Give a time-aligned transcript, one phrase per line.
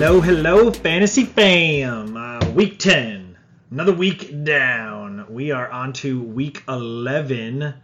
[0.00, 2.16] Hello, hello, fantasy fam.
[2.16, 3.36] Uh, week 10.
[3.72, 5.26] Another week down.
[5.28, 7.74] We are on to week 11.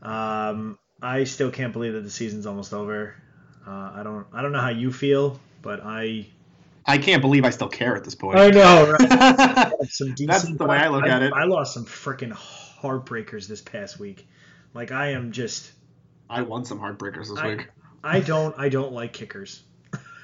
[0.00, 3.14] Um, I still can't believe that the season's almost over.
[3.66, 6.28] Uh, I don't I don't know how you feel, but I
[6.86, 8.38] I can't believe I still care at this point.
[8.38, 9.72] I know, right?
[9.90, 11.34] some That's the way I look at it.
[11.34, 14.26] I lost some freaking heartbreakers this past week.
[14.72, 15.72] Like I am just
[16.30, 17.68] I won some heartbreakers this I, week.
[18.02, 19.62] I don't I don't like kickers.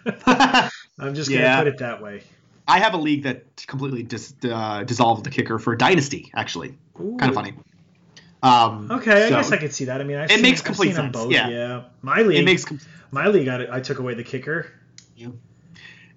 [0.06, 1.58] I I'm just gonna Yeah.
[1.58, 2.22] put it that way.
[2.68, 6.30] I have a league that completely dis- uh, dissolved the kicker for dynasty.
[6.34, 7.54] Actually, kind of funny.
[8.42, 10.00] Um, Okay, I guess I could see that.
[10.00, 11.32] I mean, I've It seen, makes I've complete seen sense, both.
[11.32, 11.84] yeah.
[12.02, 12.38] my league.
[12.38, 12.80] It makes com-
[13.10, 13.48] my league.
[13.48, 14.70] I, I took away the kicker.
[15.16, 15.28] Yeah.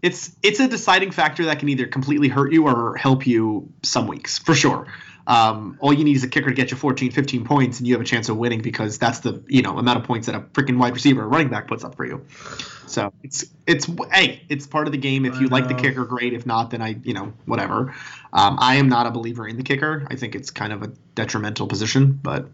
[0.02, 4.08] it's it's a deciding factor that can either completely hurt you or help you some
[4.08, 4.88] weeks for sure.
[5.30, 7.94] Um, all you need is a kicker to get you 14, 15 points, and you
[7.94, 10.40] have a chance of winning because that's the you know amount of points that a
[10.40, 12.26] freaking wide receiver or running back puts up for you.
[12.88, 15.26] So it's it's hey, it's part of the game.
[15.26, 16.34] If you like the kicker, great.
[16.34, 17.94] If not, then I you know whatever.
[18.34, 20.08] Um, I am not a believer in the kicker.
[20.10, 22.50] I think it's kind of a detrimental position, but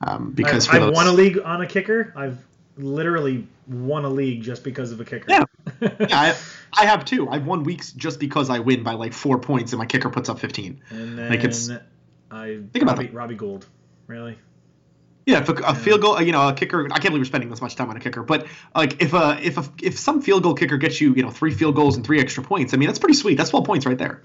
[0.00, 2.12] um, because I've those, won a league on a kicker.
[2.14, 2.38] I've
[2.76, 5.26] literally won a league just because of a kicker.
[5.28, 5.44] Yeah.
[6.00, 6.36] yeah, I,
[6.76, 7.28] I have two.
[7.28, 10.28] I've won weeks just because I win by like four points and my kicker puts
[10.28, 10.80] up 15.
[10.90, 11.70] and then Like, it's-
[12.30, 13.14] I Think about Robbie, that.
[13.14, 13.66] Robbie Gould.
[14.06, 14.38] Really?
[15.24, 16.86] Yeah, if a, a field goal, uh, you know, a kicker.
[16.86, 19.38] I can't believe we're spending this much time on a kicker, but like if a
[19.42, 22.04] if a if some field goal kicker gets you, you know, three field goals and
[22.06, 23.36] three extra points, I mean, that's pretty sweet.
[23.36, 24.22] That's 12 points right there.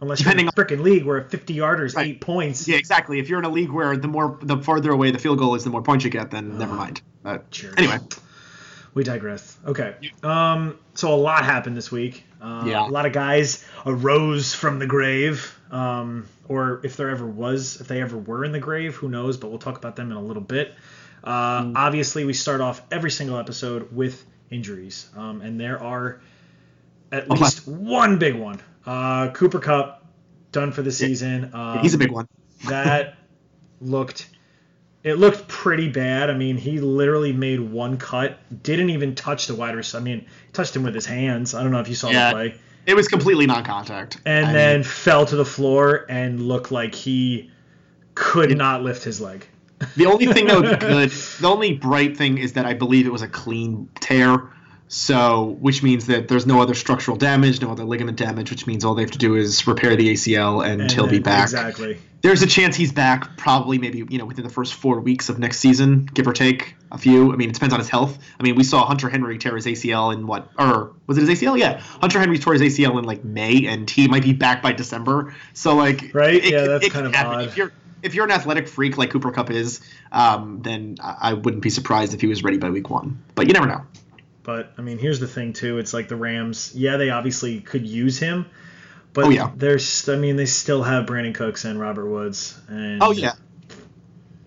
[0.00, 2.08] Unless Depending you're in a freaking league where a 50 yarder is Right.
[2.08, 2.66] eight points.
[2.66, 3.20] Yeah, exactly.
[3.20, 5.62] If you're in a league where the more the farther away the field goal is,
[5.62, 6.58] the more points you get, then uh-huh.
[6.58, 7.02] never mind.
[7.22, 7.98] But anyway,
[8.94, 9.56] We digress.
[9.64, 9.94] Okay.
[10.22, 12.24] Um, so a lot happened this week.
[12.40, 12.88] Uh, Yeah.
[12.88, 15.56] A lot of guys arose from the grave.
[15.70, 19.36] Um, or if there ever was, if they ever were in the grave, who knows?
[19.36, 20.74] But we'll talk about them in a little bit.
[21.22, 21.72] Uh, Mm.
[21.76, 25.08] Obviously, we start off every single episode with injuries.
[25.16, 26.20] Um, and there are
[27.12, 27.40] at Okay.
[27.40, 28.60] least one big one.
[28.86, 30.04] Uh, Cooper Kupp,
[30.50, 31.50] done for the season.
[31.54, 32.26] Um, he's a big one.
[32.68, 33.14] that
[33.80, 34.28] looked
[35.02, 36.30] it looked pretty bad.
[36.30, 40.00] I mean, he literally made one cut, didn't even touch the wide receiver.
[40.00, 41.54] I mean, touched him with his hands.
[41.54, 42.28] I don't know if you saw Yeah.
[42.30, 42.54] the play.
[42.86, 44.18] It was completely non-contact.
[44.24, 47.50] And I then mean, fell to the floor and looked like he
[48.14, 49.46] could not lift his leg.
[49.96, 53.06] the only thing that would be good, the only bright thing is that I believe
[53.06, 54.50] it was a clean tear.
[54.92, 58.84] So, which means that there's no other structural damage, no other ligament damage, which means
[58.84, 61.44] all they have to do is repair the ACL and, And he'll be back.
[61.44, 61.98] Exactly.
[62.22, 65.38] There's a chance he's back probably maybe, you know, within the first four weeks of
[65.38, 67.32] next season, give or take a few.
[67.32, 68.18] I mean, it depends on his health.
[68.38, 71.40] I mean, we saw Hunter Henry tear his ACL in what, or was it his
[71.40, 71.58] ACL?
[71.58, 71.80] Yeah.
[71.80, 75.34] Hunter Henry tore his ACL in like May and he might be back by December.
[75.54, 76.44] So, like, Right?
[76.44, 77.32] Yeah, could- that's could kind of happen.
[77.40, 77.44] odd.
[77.44, 77.72] If you're,
[78.02, 79.80] if you're an athletic freak like Cooper Kupp is,
[80.12, 83.22] um, then I wouldn't be surprised if he was ready by week one.
[83.34, 83.82] But you never know.
[84.42, 85.78] But I mean, here's the thing too.
[85.78, 86.72] It's like the Rams.
[86.74, 88.46] Yeah, they obviously could use him,
[89.12, 89.50] but Oh, yeah.
[89.56, 90.08] there's.
[90.08, 92.58] I mean, they still have Brandin Cooks and Robert Woods.
[92.68, 93.32] And Oh yeah.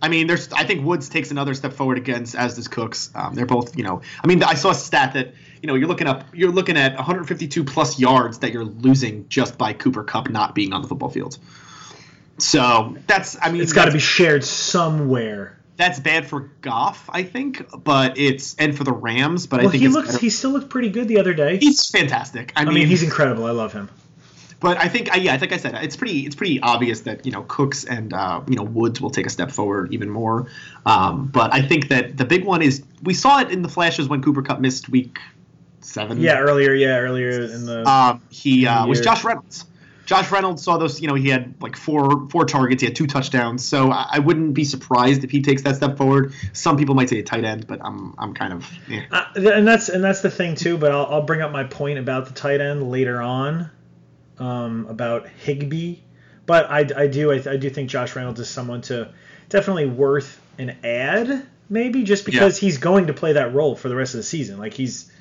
[0.02, 0.52] I mean, there's.
[0.52, 3.10] I think Woods takes another step forward against as does Cooks.
[3.16, 4.02] Um, they're both, you know.
[4.24, 6.26] I mean, I saw a stat that you know you're looking up.
[6.34, 10.74] You're looking at 152 plus yards that you're losing just by Cooper Kupp not being
[10.74, 11.38] on the football field.
[12.38, 13.38] So that's.
[13.42, 15.58] I mean, It's got to be shared somewhere.
[15.76, 19.48] That's bad for Goff, I think, but it's and for the Rams.
[19.48, 20.10] But I think he looks.
[20.10, 21.58] better- He still looked pretty good the other day.
[21.58, 22.54] he's fantastic.
[22.56, 23.46] I I mean, mean, he's incredible.
[23.46, 23.90] I love him.
[24.64, 27.34] But I think, yeah, I think I said it's pretty, it's pretty obvious that you
[27.34, 30.48] know Cooks and uh, you know Woods will take a step forward even more.
[30.86, 34.08] Um, but I think that the big one is we saw it in the flashes
[34.08, 35.20] when Cooper Kupp missed week
[35.82, 36.22] seven.
[36.22, 36.74] Yeah, earlier.
[36.74, 37.86] Yeah, earlier in the.
[37.86, 39.02] Um, he uh, was.
[39.02, 39.66] Josh Reynolds.
[40.06, 41.02] Josh Reynolds saw those.
[41.02, 42.82] You know, he had like four four targets.
[42.82, 43.68] He had two touchdowns.
[43.68, 46.34] So I, I wouldn't be surprised if he takes that step forward.
[46.54, 49.04] Some people might say a tight end, but I'm I'm kind of yeah.
[49.12, 50.78] Uh, and that's and that's the thing too.
[50.78, 53.70] But I'll, I'll bring up my point about the tight end later on,
[54.44, 55.98] um, about Higbee.
[56.46, 59.14] But I, I do I, I do think Josh Reynolds is someone to
[59.50, 63.96] definitely worth an add maybe just because he's going to play that role for the
[63.96, 64.60] rest of the season.
[64.60, 65.12] Like he's,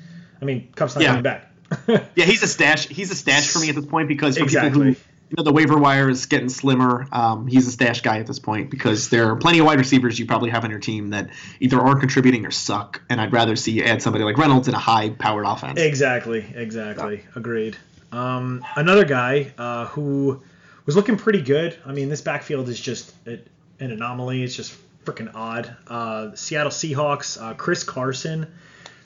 [0.41, 1.07] I mean, Kupp's not Yeah.
[1.09, 1.49] coming back.
[2.15, 2.87] Yeah, he's a stash.
[2.87, 4.69] He's a stash for me at this point because for Exactly.
[4.69, 8.19] people who you know the waiver wire is getting slimmer, um, he's a stash guy
[8.19, 10.79] at this point because there are plenty of wide receivers you probably have on your
[10.79, 14.37] team that either aren't contributing or suck, and I'd rather see you add somebody like
[14.37, 15.79] Reynolds in a high-powered offense.
[15.79, 17.23] Exactly, exactly.
[17.35, 17.77] Agreed.
[18.13, 20.41] Um, another guy uh, who
[20.85, 21.77] was looking pretty good.
[21.85, 23.41] I mean, this backfield is just an
[23.79, 24.43] anomaly.
[24.43, 25.75] It's just freaking odd.
[25.87, 28.53] Uh, Seattle Seahawks, uh, Chris Carson.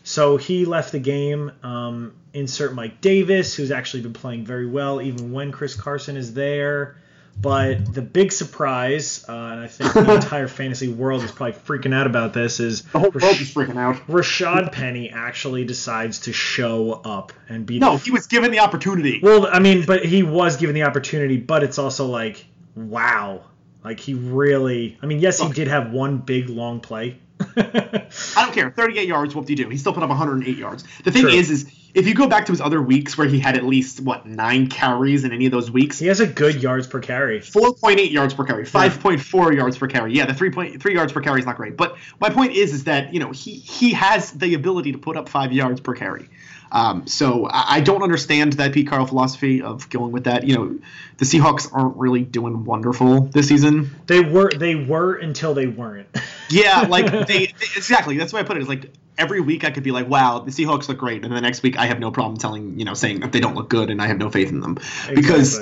[0.03, 1.51] So he left the game.
[1.63, 6.33] Um, insert Mike Davis, who's actually been playing very well, even when Chris Carson is
[6.33, 6.97] there.
[7.39, 11.93] But the big surprise, uh, and I think the entire fantasy world is probably freaking
[11.93, 13.95] out about this, is The whole world is freaking out.
[14.07, 17.77] Rashad Penny actually decides to show up and be.
[17.77, 19.19] No, he was given the opportunity.
[19.21, 22.43] Well, I mean, but he was given the opportunity, but it's also like,
[22.75, 23.43] wow.
[23.83, 24.97] Like, he really.
[25.01, 27.19] I mean, yes, he did have one big long play.
[27.39, 28.71] I don't care.
[28.71, 29.69] 38 yards, whoop de doo.
[29.69, 30.83] He still put up 108 yards.
[31.03, 31.31] The thing True.
[31.31, 33.99] is, is if you go back to his other weeks where he had at least
[34.01, 37.39] what nine carries in any of those weeks, he has a good yards per carry.
[37.39, 40.13] 4.8 yards per carry, 5.4 yards per carry.
[40.13, 41.77] Yeah, the 3.3 yards per carry is not great.
[41.77, 45.17] But my point is, is that you know he he has the ability to put
[45.17, 46.29] up five yards per carry.
[46.71, 50.43] Um, so I, I don't understand that Pete Carroll philosophy of going with that.
[50.45, 50.79] You know,
[51.17, 53.91] the Seahawks aren't really doing wonderful this season.
[54.07, 56.07] They were they were until they weren't.
[56.49, 58.17] Yeah, like they, they- exactly.
[58.17, 58.59] That's why I put it.
[58.59, 58.63] it.
[58.63, 61.41] Is like every week I could be like, "Wow, the Seahawks look great," and the
[61.41, 63.89] next week I have no problem telling you know saying that they don't look good
[63.89, 64.77] and I have no faith in them
[65.13, 65.59] because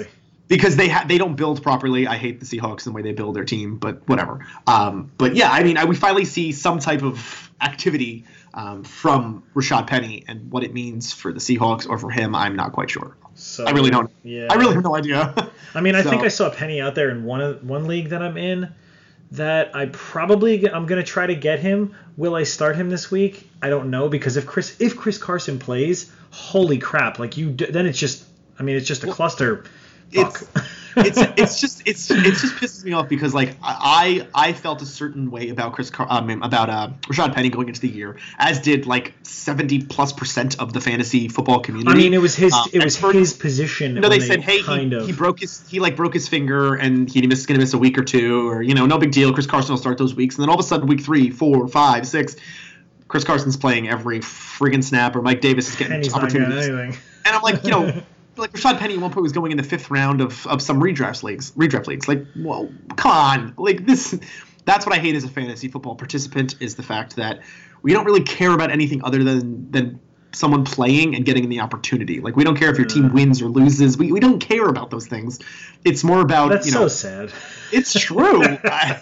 [0.47, 2.05] because they ha- they don't build properly.
[2.07, 4.45] I hate the Seahawks and the way they build their team, but whatever.
[4.67, 8.25] Um, but yeah, I mean, I, we finally see some type of activity
[8.55, 12.33] um, from Rashad Penny and what it means for the Seahawks or for him.
[12.33, 13.15] I'm not quite sure.
[13.35, 14.09] So I really don't.
[14.23, 14.47] Yeah.
[14.49, 15.51] I really have no idea.
[15.75, 18.21] I mean, I think I saw Penny out there in one of, one league that
[18.23, 18.73] I'm in.
[19.31, 21.95] That I probably I'm gonna try to get him.
[22.15, 23.49] Will I start him this week?
[23.61, 27.17] I don't know because if Chris if Chris Carson plays, holy crap!
[27.17, 28.23] Like you, then it's just
[28.59, 29.65] I mean it's just a cluster.
[30.11, 30.65] It's Fuck.
[30.97, 34.85] it's it's just it's it's just pisses me off because like I I felt a
[34.85, 38.59] certain way about Chris Car- um, about uh, Rashad Penny going into the year, as
[38.59, 41.91] did like seventy plus percent of the fantasy football community.
[41.91, 43.95] I mean, it was his Um, it was and his position.
[43.95, 46.13] You know, when they said, "Hey, kind he, of he broke his he like broke
[46.13, 48.97] his finger and he miss, gonna miss a week or two, or you know, no
[48.97, 49.33] big deal.
[49.33, 51.67] Chris Carson will start those weeks, and then all of a sudden, week three, four,
[51.67, 52.37] five, six,
[53.09, 56.67] Chris Carson's playing every friggin' snap, or Mike Davis is getting Penny's opportunities.
[56.67, 58.01] And I'm like, you know,
[58.37, 60.81] like Rashad Penny at one point was going in the fifth round of, of some
[60.81, 61.51] redraft leagues.
[61.51, 62.07] Redraft leagues.
[62.07, 63.53] Like, whoa, come on.
[63.57, 64.17] Like this
[64.65, 67.41] that's what I hate as a fantasy football participant is the fact that
[67.81, 69.99] we don't really care about anything other than than
[70.33, 72.19] someone playing and getting the opportunity.
[72.19, 73.13] Like we don't care if your team mm.
[73.13, 73.97] wins or loses.
[73.97, 75.39] We, we don't care about those things.
[75.85, 77.31] It's more about That's you know so sad.
[77.71, 78.43] it's true.
[78.43, 79.01] I,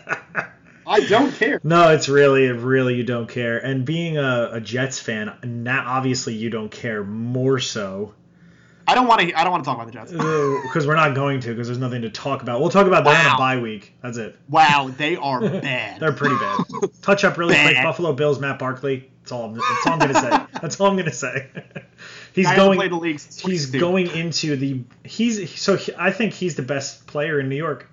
[0.85, 1.59] I don't care.
[1.63, 3.57] No, it's really, really you don't care.
[3.57, 8.13] And being a, a Jets fan, now obviously you don't care more so
[8.87, 10.11] I don't want to I don't want to talk about the Jets.
[10.11, 12.59] because we're not going to because there's nothing to talk about.
[12.59, 13.35] We'll talk about that on Wow.
[13.35, 13.93] a bye week.
[14.01, 14.35] That's it.
[14.49, 15.99] Wow, they are bad.
[15.99, 16.59] They're pretty bad.
[17.01, 17.77] Touch up really quick.
[17.81, 19.09] Buffalo Bills, Matt Barkley.
[19.21, 19.45] That's all.
[19.45, 20.29] I'm, that's all I'm gonna say.
[20.61, 21.47] That's all I'm gonna say.
[22.33, 22.77] he's I going.
[22.89, 23.79] the league He's 2016.
[23.79, 24.81] going into the.
[25.05, 25.77] He's so.
[25.77, 27.89] He, I think he's the best player in New York.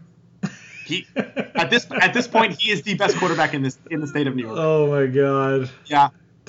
[0.87, 4.09] He at this at this point he is the best quarterback in this in the
[4.09, 4.59] state of New York.
[4.59, 5.71] Oh my god.
[5.87, 6.09] yeah.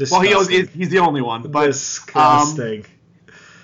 [0.10, 2.86] Well, he owes, he's the only one, but um, Disgusting.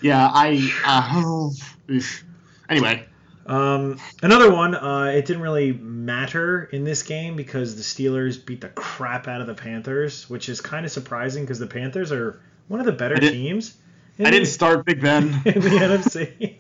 [0.02, 2.00] Yeah, I uh,
[2.70, 3.06] anyway.
[3.46, 4.76] Um, another one.
[4.76, 9.40] Uh, it didn't really matter in this game because the Steelers beat the crap out
[9.40, 12.92] of the Panthers, which is kind of surprising because the Panthers are one of the
[12.92, 13.78] better I teams.
[14.20, 15.24] I the, didn't start Big Ben.
[15.46, 16.58] in the NFC.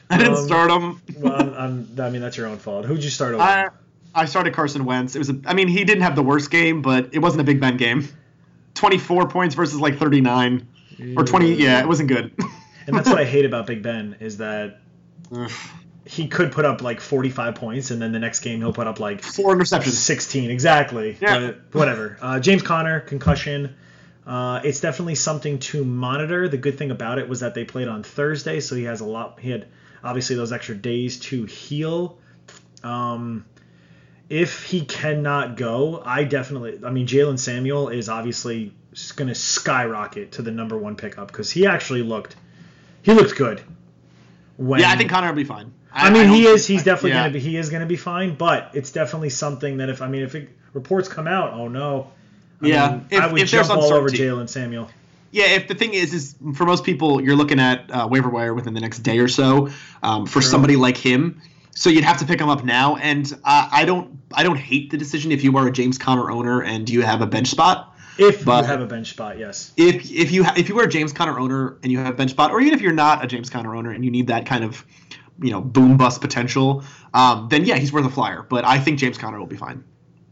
[0.10, 1.00] I didn't Um, start him.
[1.18, 2.84] well, I'm, I'm, I mean, that's your own fault.
[2.84, 3.42] Who'd you start over?
[3.42, 3.68] I
[4.14, 5.14] I started Carson Wentz.
[5.14, 7.44] It was a, I mean he didn't have the worst game, but it wasn't a
[7.44, 8.08] Big Ben game.
[8.74, 10.66] Twenty four points versus like thirty nine
[11.16, 11.54] or twenty.
[11.54, 12.32] Yeah, it wasn't good.
[12.86, 14.80] and that's what I hate about Big Ben is that
[16.06, 19.00] he could put up like 45 points, and then the next game he'll put up
[19.00, 19.88] like Four interceptions.
[19.88, 21.16] 16 exactly.
[21.20, 21.52] Yeah.
[21.70, 22.16] But whatever.
[22.20, 23.74] Uh, James Conner concussion.
[24.24, 26.48] Uh, it's definitely something to monitor.
[26.48, 29.04] The good thing about it was that they played on Thursday, so he has a
[29.04, 29.38] lot.
[29.40, 29.68] He had
[30.02, 32.18] obviously those extra days to heal.
[32.82, 33.44] Um,
[34.28, 36.80] if he cannot go, I definitely.
[36.84, 38.72] I mean, Jaylen Samuel is obviously
[39.12, 42.36] going to skyrocket to the number one pickup because he actually looked.
[43.02, 43.62] He looked good.
[44.56, 45.72] When, Yeah, I think Conner will be fine.
[45.92, 46.66] I mean, don't he is.
[46.66, 47.22] He's definitely yeah.
[47.24, 47.40] gonna be.
[47.40, 48.34] He is gonna be fine.
[48.34, 52.10] But it's definitely something that if I mean, if it, reports come out, oh no.
[52.62, 54.08] I Yeah, mean, if- I would if jump all over.
[54.08, 54.90] Jaylen Samuel.
[55.30, 58.54] Yeah, if the thing is, is for most people, you're looking at uh, waiver wire
[58.54, 59.68] within the next day or so
[60.02, 60.42] um, for True.
[60.42, 61.40] somebody like him.
[61.74, 64.90] So you'd have to pick him up now, and uh, I don't, I don't hate
[64.90, 67.94] the decision if you are a James Conner owner and you have a bench spot.
[68.18, 69.72] If But- you have a bench spot, yes.
[69.76, 72.30] If if you if you are a James Conner owner and you have a bench
[72.30, 74.64] spot, or even if you're not a James Conner owner and you need that kind
[74.64, 74.84] of,
[75.40, 76.82] you know, boom bust potential,
[77.12, 78.42] um, then yeah, he's worth a flyer.
[78.48, 79.84] But I think James Conner will be fine.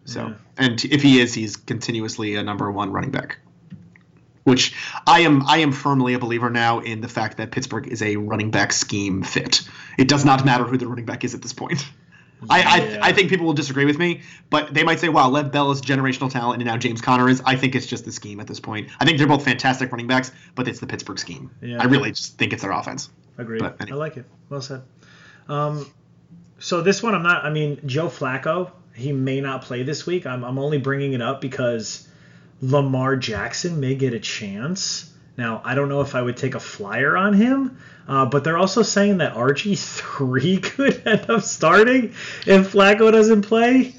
[0.07, 0.35] So, Yeah.
[0.59, 3.39] and if he is, he's continuously a number one running back.
[4.45, 4.75] Which
[5.07, 8.17] I am, I am firmly a believer now in the fact that Pittsburgh is a
[8.17, 9.63] running back scheme fit.
[9.97, 11.83] It does not matter who the running back is at this point.
[12.51, 13.01] I, Yeah.
[13.03, 15.71] I, I think people will disagree with me, but they might say, "Wow, Lev Bell
[15.71, 18.47] is generational talent, and now James Conner is." I think it's just the scheme at
[18.47, 18.89] this point.
[19.01, 21.51] I think they're both fantastic running backs, but it's the Pittsburgh scheme.
[21.63, 21.81] Yeah.
[21.81, 23.09] I really just think it's their offense.
[23.39, 23.61] Agreed.
[23.61, 23.97] But anyway.
[23.97, 24.27] I like it.
[24.51, 24.83] Well said.
[25.49, 25.91] Um,
[26.59, 27.45] So this one, I'm not.
[27.45, 30.27] I mean, Joe Flacco, he may not play this week.
[30.27, 32.07] I'm, I'm only bringing it up because
[32.61, 35.11] Lamar Jackson may get a chance.
[35.37, 38.59] Now, I don't know if I would take a flyer on him, uh, but they're
[38.59, 42.15] also saying that RG3 could end up starting
[42.47, 43.95] if Flacco doesn't play.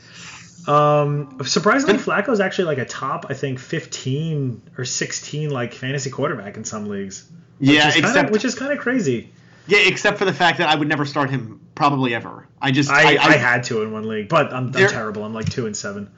[0.68, 6.10] Um, surprisingly, Flacco is actually like a top, I think, 15 or 16 like fantasy
[6.10, 7.30] quarterback in some leagues.
[7.60, 9.32] Yeah, which is except kinda, which is kind of crazy.
[9.68, 12.48] yeah, except for the fact that I would never start him probably ever.
[12.62, 15.24] I just I, I, I, had to in one league, but I'm, I'm terrible.
[15.24, 16.12] I'm like two and seven.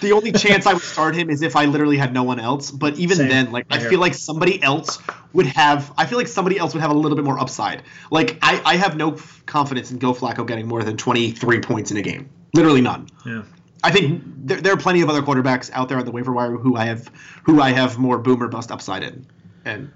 [0.00, 2.70] The only chance I would start him is if I literally had no one else.
[2.70, 3.28] But even Same.
[3.28, 4.98] then, like I Right feel like somebody else
[5.32, 5.92] would have.
[5.96, 7.82] I feel like somebody else would have a little bit more upside.
[8.10, 9.16] Like I, I have no
[9.46, 12.28] confidence in Joe Flacco getting more than 23 points in a game.
[12.54, 13.08] Literally none.
[13.26, 13.42] Yeah.
[13.82, 16.52] I think there, there are plenty of other quarterbacks out there on the waiver wire
[16.52, 17.10] who I have
[17.42, 19.26] who I have more boomer bust upside in,
[19.64, 19.90] and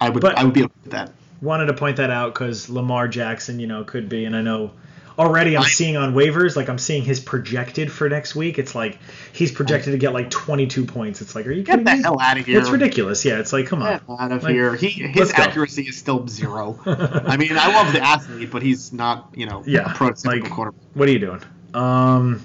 [0.00, 1.12] I would But- I would be okay with that.
[1.40, 4.72] Wanted to point that out because Lamar Jackson, you know, could be, and I know
[5.18, 8.58] already I'm seeing on waivers, like I'm seeing his projected for next week.
[8.58, 8.98] It's like
[9.32, 11.20] he's projected to get like 22 points.
[11.20, 12.02] It's like, are you Get kidding the me?
[12.02, 12.60] hell out of here!
[12.60, 13.24] It's ridiculous.
[13.24, 14.00] Yeah, it's like, come on.
[14.08, 14.74] Out of Like, here.
[14.76, 15.42] He his let's go.
[15.42, 16.78] accuracy is still zero.
[16.86, 20.50] I mean, I love the athlete, but he's not you know Yeah, a prototypical like-
[20.50, 20.80] quarterback.
[20.94, 21.42] What are you doing?
[21.74, 22.42] Um,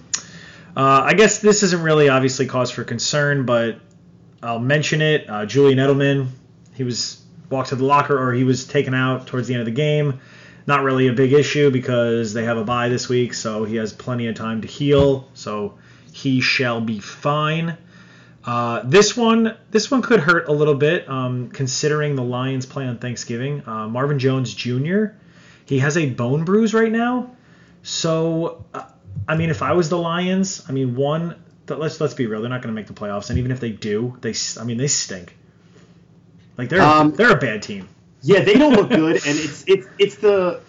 [0.75, 3.79] uh, I guess this isn't really obviously cause for concern, but
[4.41, 5.29] I'll mention it.
[5.29, 6.27] Uh, Julian Edelman,
[6.73, 9.65] he was walked to the locker or he was taken out towards the end of
[9.65, 10.19] the game.
[10.65, 13.91] Not really a big issue because they have a bye this week, so he has
[13.91, 15.27] plenty of time to heal.
[15.33, 15.77] So
[16.13, 17.77] he shall be fine.
[18.45, 22.85] Uh, this one, this one could hurt a little bit, um, considering the Lions play
[22.85, 23.63] on Thanksgiving.
[23.65, 25.05] Uh, Marvin Jones Jr.
[25.65, 27.31] He has a bone bruise right now,
[27.83, 28.83] so uh,
[29.27, 31.35] I mean, if I was the Lions, I mean, one,
[31.67, 33.61] th- let's let's be real, they're not going to make the playoffs, and even if
[33.61, 35.35] they do, they, I mean, they stink.
[36.57, 37.87] Like they're Um, they're a bad team.
[38.23, 40.61] Yeah, they don't look good, and it's it's it's the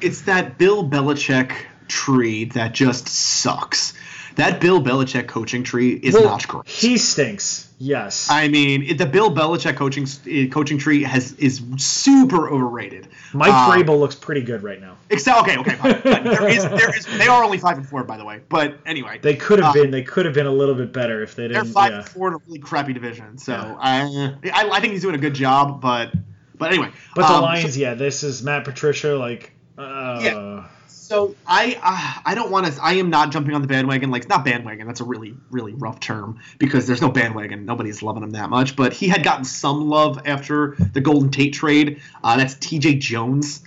[0.00, 1.52] it's that Bill Belichick
[1.88, 3.92] tree that just sucks.
[4.36, 6.66] That Bill Belichick coaching tree is Well, not great.
[6.66, 7.68] He stinks.
[7.78, 8.28] Yes.
[8.30, 13.08] I mean, it, the Bill Belichick coaching eh, coaching tree has is super overrated.
[13.34, 14.96] Mike Uh, Vrabel looks pretty good right now.
[15.10, 16.00] Except, okay, okay, fine.
[16.02, 18.40] There is, there is, they are only five and four, by the way.
[18.48, 21.22] But anyway, They could have uh, been they could have been a little bit better
[21.22, 21.64] if they didn't.
[21.64, 21.98] they're five yeah.
[21.98, 23.36] and four in a really crappy division.
[23.36, 23.76] So Yeah.
[23.78, 25.82] I, I, I think he's doing a good job.
[25.82, 26.12] But,
[26.62, 26.90] but anyway.
[27.14, 29.16] But the um, Lions, yeah, this is Matt Patricia.
[29.16, 30.64] Like, uh, Yeah.
[30.86, 32.82] So I uh, I don't want to.
[32.82, 34.10] I am not jumping on the bandwagon.
[34.10, 34.86] Like not bandwagon.
[34.86, 37.66] That's a really really rough term because there's no bandwagon.
[37.66, 38.76] Nobody's loving him that much.
[38.76, 42.00] But he had gotten some love after the Golden Tate trade.
[42.24, 42.94] Uh, that's T.J.
[42.94, 43.62] Jones.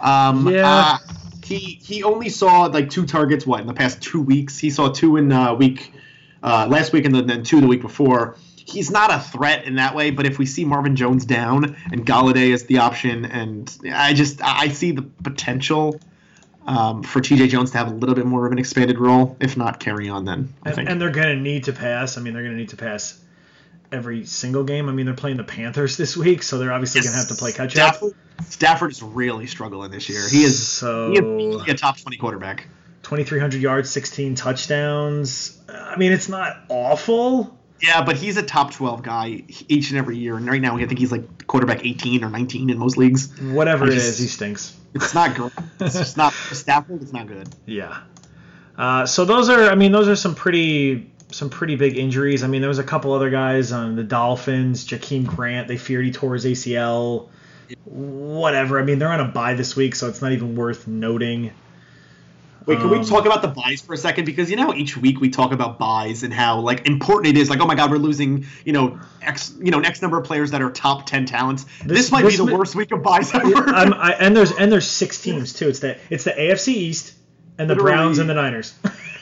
[0.00, 0.66] Um, Yeah.
[0.66, 0.98] uh,
[1.44, 3.46] he he only saw like two targets.
[3.46, 4.58] What in the past two weeks?
[4.58, 5.92] He saw two in uh, week
[6.42, 8.36] uh, last week and then, then two the week before.
[8.68, 12.04] He's not a threat in that way, but if we see Marvin Jones down and
[12.04, 15.98] Golladay is the option, and I just I see the potential
[16.66, 19.36] um, for TJ Jones to have a little bit more of an expanded role.
[19.40, 20.52] If not, carry on then.
[20.62, 20.90] I and, think.
[20.90, 22.18] and they're going to need to pass.
[22.18, 23.18] I mean, they're going to need to pass
[23.90, 24.88] every single game.
[24.88, 27.34] I mean, they're playing the Panthers this week, so they're obviously going to have to
[27.34, 27.94] play catch up.
[27.94, 30.20] Stafford, Stafford is really struggling this year.
[30.28, 32.66] He is So- he is a top twenty quarterback.
[33.04, 35.58] 2,300 yards, 16 touchdowns.
[35.66, 37.57] I mean, it's not awful.
[37.80, 40.86] Yeah, but he's a top twelve guy each and every year, and right now I
[40.86, 43.28] think he's like quarterback eighteen or nineteen in most leagues.
[43.40, 44.74] Whatever I it just- is, he stinks.
[44.94, 45.52] It's not good.
[45.80, 47.02] It's just not Stafford.
[47.02, 47.48] It's not good.
[47.66, 47.98] Yeah.
[48.76, 52.42] Uh, so those are, I mean, those are some pretty, some pretty big injuries.
[52.42, 55.68] I mean, there was a couple other guys on the Dolphins, Jakeem Grant.
[55.68, 57.28] They feared he tore his ACL.
[57.84, 58.78] Whatever.
[58.80, 61.52] I mean, they're on a bye this week, so it's not even worth noting.
[62.68, 64.26] Wait, can we Um, talk about the byes for a second?
[64.26, 67.48] Because you know, each week we talk about byes and how like important it is.
[67.48, 70.50] Like, oh my God, we're losing you know x you know x number of players
[70.50, 71.64] that are top ten talents.
[71.84, 73.46] This, This- might this be the mi- worst week of byes ever.
[73.70, 75.68] I'm, I, and there's and there's six teams too.
[75.68, 77.14] It's the it's the AFC East
[77.58, 78.74] and the Literally- Browns and the Niners.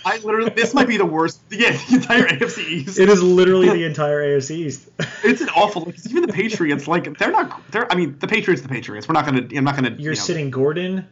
[0.05, 1.41] I literally this might be the worst.
[1.51, 2.99] Yeah, the entire AFC East.
[3.01, 4.89] it is literally the entire AFC East.
[5.25, 5.83] It's an awful.
[5.83, 7.61] Like, even the Patriots, like they're not.
[7.73, 7.91] They're.
[7.91, 9.09] I mean, the Patriots, the Patriots.
[9.09, 9.49] We're not gonna.
[9.57, 9.91] I'm not gonna.
[9.91, 11.07] You're you know, sitting Gordon.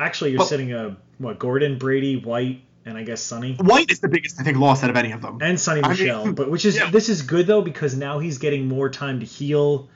[0.00, 1.38] Actually, you're Well- sitting a what?
[1.38, 3.60] Gordon, Brady, White, and I guess Sony.
[3.62, 5.38] White is the biggest I think loss out of any of them.
[5.42, 6.90] and Sony I mean, Michel, hmm, but which is yeah.
[6.90, 9.88] this is good though because now he's getting more time to heal.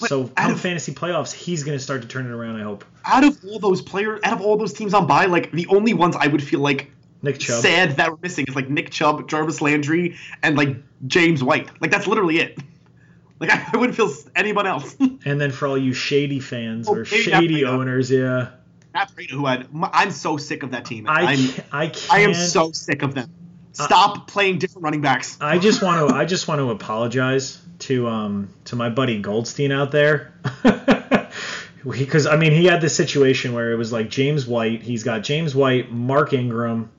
[0.00, 2.56] But so out come of- fantasy playoffs, he's going to start to turn it around.
[2.56, 2.84] I hope.
[3.04, 5.94] out of all those players, out of all those teams on bye, like the only
[5.94, 6.90] ones I would feel like
[7.22, 7.62] Nick Chubb.
[7.62, 11.68] sad that we're missing is like Nick Chubb, Jarvis Landry, and like James White.
[11.80, 12.58] Like that's literally it.
[13.40, 14.96] Like I wouldn't feel anyone else.
[15.24, 18.50] And then for all you shady fans Oh, or shady owners, yeah,
[18.94, 19.68] Not Brady, who had.
[19.92, 21.06] I'm so sick of that team.
[21.08, 21.50] I I'm.
[21.72, 22.12] I can't.
[22.12, 23.30] I am so sick of them.
[23.72, 25.36] Stop playing different running backs.
[25.40, 29.72] I just want to I just want to apologize to um to my buddy Goldstein
[29.72, 30.32] out there.
[31.84, 34.82] because I mean he had this situation where it was like James White.
[34.82, 36.90] He's got James White, Mark Ingram,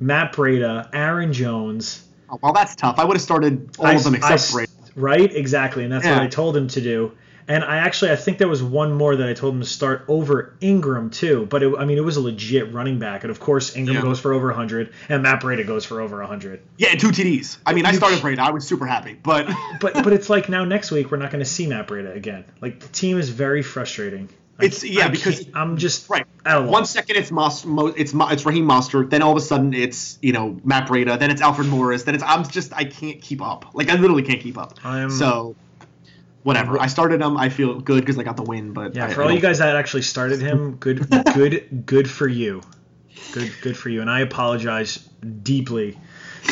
[0.00, 2.04] Matt Breida, Aaron Jones.
[2.30, 2.98] Oh, well, that's tough.
[2.98, 6.18] I would have started all I- of them I- except Right, exactly, and that's what
[6.20, 7.12] I told him to do.
[7.48, 10.04] And I actually I think there was one more that I told him to start
[10.06, 11.46] over Ingram too.
[11.46, 14.02] But it, I mean it was a legit running back, and of course Ingram Yeah.
[14.02, 16.60] goes for over 100, and Matt Breida goes for over 100.
[16.76, 17.58] Yeah, and two TDs.
[17.64, 18.38] I mean, I started Brady.
[18.40, 19.48] I was super happy, but
[19.80, 22.44] But but it's like now next week we're not going to see Matt Breida again.
[22.60, 24.28] Like the team is very frustrating.
[24.60, 26.26] I- It's- yeah, I because- I'm just right.
[26.44, 29.08] One second it's Mos, Mo, it's Mo, it's Raheem Mostert.
[29.10, 31.18] Then all of a sudden it's you know Matt Breida.
[31.18, 32.02] Then it's Alfred Morris.
[32.02, 33.66] Then it's I'm just I can't keep up.
[33.74, 34.74] Like I literally can't keep up.
[34.84, 35.54] I'm- so
[36.48, 36.80] whatever.
[36.80, 37.36] I started him.
[37.36, 38.72] I feel good because I got the win.
[38.72, 42.26] But Yeah, I, for all you guys that actually started him, good, good, good for
[42.26, 42.62] you.
[43.32, 44.00] Good, good for you.
[44.00, 44.96] And I apologize
[45.42, 45.98] deeply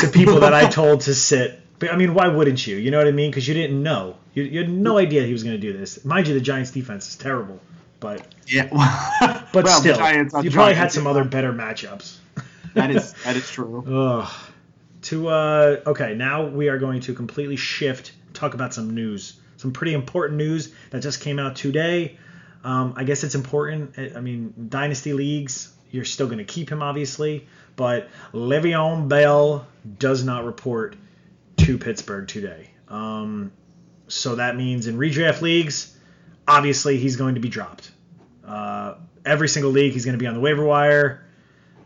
[0.00, 1.58] to people that I told to sit.
[1.78, 2.76] But I mean, why wouldn't you?
[2.76, 3.30] You know what I mean?
[3.30, 4.16] Because you didn't know.
[4.34, 6.04] You, you had no idea he was going to do this.
[6.04, 7.58] Mind you, the Giants' defense is terrible,
[7.98, 8.68] but yeah.
[9.52, 12.18] but well, still, Giants you probably had some other better matchups.
[12.74, 13.82] that is that is true.
[13.86, 14.30] Ugh.
[15.02, 18.12] To uh, okay, now we are going to completely shift.
[18.34, 22.16] Talk about some news, some pretty important news that just came out today.
[22.62, 23.98] Um, I guess it's important.
[23.98, 29.66] I mean, dynasty leagues, you're still going to keep him, obviously, but Le'Veon Bell
[29.98, 30.94] does not report
[31.56, 32.70] to Pittsburgh today.
[32.86, 33.50] Um,
[34.06, 35.96] so that means in redraft leagues,
[36.46, 37.90] obviously he's going to be dropped.
[38.46, 38.94] Uh,
[39.24, 41.26] every single league, he's going to be on the waiver wire.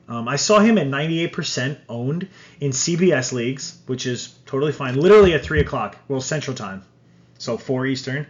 [0.06, 2.28] Um, I saw him at 98% owned
[2.60, 5.00] in CBS leagues, which is totally fine.
[5.00, 6.82] Literally at 3 o'clock, well, Central Time.
[7.40, 8.26] So 4 Eastern.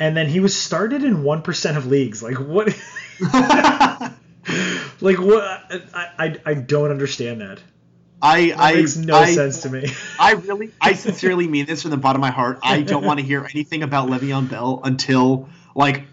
[0.00, 2.22] And then he was started in 1% of leagues.
[2.22, 2.66] Like, what?
[5.00, 5.42] like, what?
[5.94, 7.60] I, I, I don't understand that.
[8.20, 9.88] I That I makes no I, sense to me.
[10.18, 12.58] I really, I sincerely mean this from the bottom of my heart.
[12.64, 16.04] I don't want to hear anything about Le'Veon Bell until like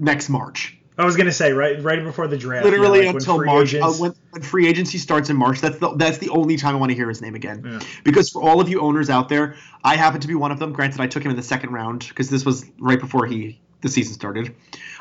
[0.00, 0.76] next March.
[0.98, 2.64] I was going to say, right right before the draft.
[2.64, 3.74] Literally like until March.
[3.74, 6.78] Uh, when, when free agency starts in March, that's the that's the only time I
[6.78, 7.62] want to hear his name again.
[7.64, 7.80] Yeah.
[8.02, 10.72] Because for all of you owners out there, I happen to be one of them.
[10.72, 13.88] Granted, I took him in the second round because this was right before he the
[13.88, 14.54] season started.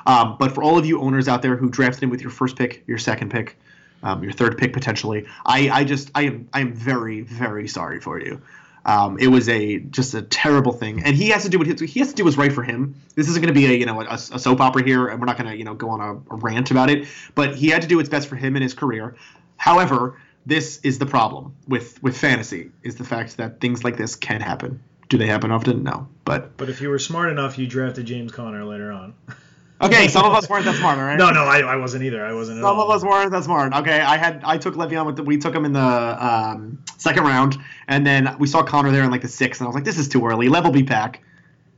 [0.05, 2.57] Um, but for all of you owners out there who drafted him with your first
[2.57, 3.57] pick, your second pick,
[4.03, 8.01] um, your third pick potentially, I, I just I am I am very very sorry
[8.01, 8.41] for you.
[8.85, 11.99] Um, it was a just a terrible thing, and he has to do what he,
[11.99, 12.95] has to do what's right for him.
[13.15, 15.25] This isn't going to be a you know a, a soap opera here, and we're
[15.25, 17.07] not going to you know go on a, a rant about it.
[17.33, 19.15] But he had to do what's best for him in his career.
[19.57, 24.15] However, this is the problem with with fantasy is the fact that things like this
[24.15, 24.83] can happen.
[25.09, 25.83] Do they happen often?
[25.83, 29.15] No, but but if you were smart enough, you drafted James Conner later on.
[29.81, 30.07] okay.
[30.07, 31.17] Some of us weren't that smart, all right?
[31.17, 32.25] no, no, I, I wasn't either.
[32.25, 33.73] I wasn't at Some of us weren't that smart.
[33.73, 37.23] Okay, I had I took Le'Veon with the, we took him in the um, second
[37.23, 37.57] round,
[37.87, 39.97] and then we saw Conner there in like the sixth, and I was like, this
[39.97, 40.49] is too early.
[40.49, 41.21] Level B pack.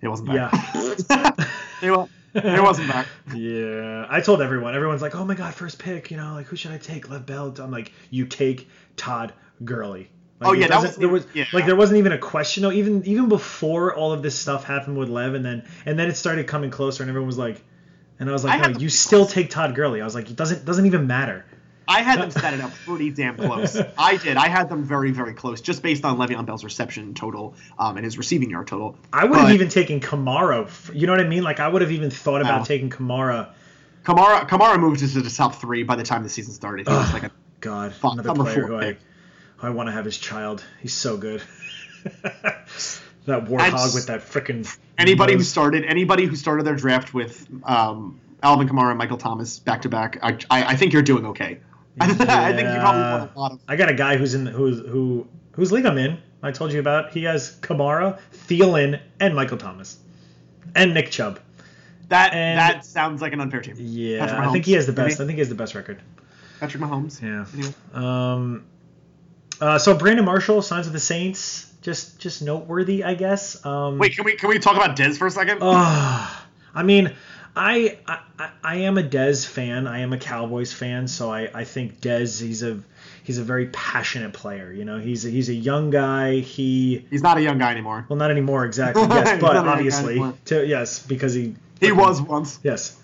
[0.02, 0.54] It wasn't back.
[0.54, 1.32] Yeah.
[1.82, 3.08] it, wa- it wasn't back.
[3.36, 4.76] Yeah, I told everyone.
[4.76, 7.10] Everyone's like, "Oh my god, first pick!" You know, like who should I take?
[7.10, 7.54] Lev Bell.
[7.58, 9.34] I'm like, you take Todd
[9.64, 10.10] Gurley.
[10.40, 11.46] Like, Oh, yeah, that was- there was yeah.
[11.52, 12.62] like there wasn't even a question.
[12.62, 16.10] No, even even before all of this stuff happened with Lev, and then and then
[16.10, 17.64] it started coming closer, and everyone was like,
[18.20, 20.02] and I was like, had no, you still take Todd Gurley.
[20.02, 21.46] I was like, it doesn't doesn't even matter.
[21.88, 23.80] I had them set it up pretty damn close.
[23.98, 24.38] I did.
[24.38, 28.04] I had them very very close, just based on Le'Veon Bell's reception total um, and
[28.04, 28.98] his receiving yard total.
[29.14, 30.70] I would have even taken Kamara.
[30.94, 31.44] You know what I mean?
[31.44, 33.50] Like I would have even thought about taking Kamara.
[34.04, 36.88] Kamara Kamara moved into the top three by the time the season started.
[36.88, 38.98] He was like a God, another player who I,
[39.58, 40.64] who I want to have his child.
[40.82, 41.42] He's so good.
[43.28, 44.78] that warthog with that freaking.
[44.98, 49.60] Anybody who started anybody who started their draft with um, Alvin Kamara and Michael Thomas
[49.60, 51.60] back to back, I I think you're doing okay.
[52.00, 53.60] I think you probably won a lot of.
[53.68, 56.18] I got a guy who's in who's who whose league I'm in.
[56.42, 57.12] I told you about.
[57.12, 59.98] He has Kamara, Thielen, and Michael Thomas,
[60.76, 61.40] and Nick Chubb.
[62.10, 63.76] That and- that sounds like an unfair team.
[63.78, 65.20] Yeah, Patrick I think he has the best.
[65.20, 65.26] maybe?
[65.26, 66.02] I think he has the best record.
[66.60, 67.22] Patrick Mahomes.
[67.22, 67.46] Yeah.
[67.54, 67.74] Anyway.
[67.94, 68.66] Um.
[69.60, 71.67] Uh, so Brandon Marshall signs with the Saints.
[71.88, 73.66] Just just noteworthy, I guess.
[73.66, 75.60] Um, Wait, can we can we talk about Dez for a second?
[75.62, 76.46] Oh,
[76.76, 77.14] I mean,
[77.56, 79.88] I, I I- am a Dez fan.
[79.88, 82.82] I am a Cowboys fan, so I, I think Dez he's a
[83.24, 84.70] he's a very passionate player.
[84.70, 86.40] You know, he's a, he's a young guy.
[86.42, 88.06] He He's not a young guy anymore.
[88.10, 89.04] well, not anymore exactly.
[89.04, 92.60] Yes, but not a young guy obviously, to, yes, because he He was once.
[92.64, 93.00] Yes.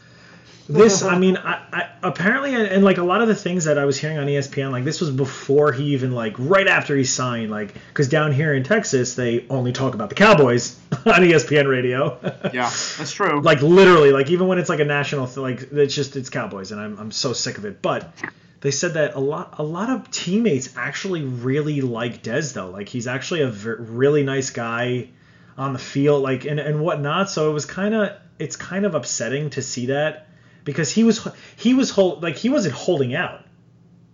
[0.67, 3.86] This, I mean, I, I apparently, and, like a lot of the things that I
[3.86, 7.52] was hearing on ESPN, like this was before he even like right after he signed,
[7.52, 12.19] like because down here in Texas they only talk about the Cowboys on ESPN radio.
[12.54, 13.41] Yeah, that's true.
[13.41, 16.71] like literally, like even when it's like a national, th- like it's just it's Cowboys,
[16.71, 17.82] and I'm I'm so sick of it.
[17.82, 18.13] But
[18.62, 22.69] they said that a lot a lot of teammates actually really like Dez though.
[22.69, 25.10] Like he's actually a really nice guy
[25.58, 27.30] on the field, like and and whatnot.
[27.30, 30.28] So it was kind of it's kind of upsetting to see that
[30.63, 33.41] because he was he was hold, like he wasn't holding out.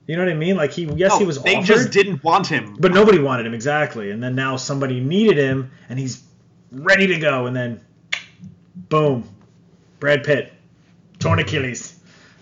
[0.08, 0.56] You know what I mean?
[0.56, 2.76] Like he yes he No, was they offered, just didn't want him.
[2.80, 4.12] but nobody wanted him exactly.
[4.12, 6.24] And then now somebody needed him, and he's
[6.72, 7.46] ready to go.
[7.46, 7.82] And then,
[8.76, 9.30] boom,
[10.00, 10.52] Brad Pitt,
[11.20, 12.00] torn Achilles.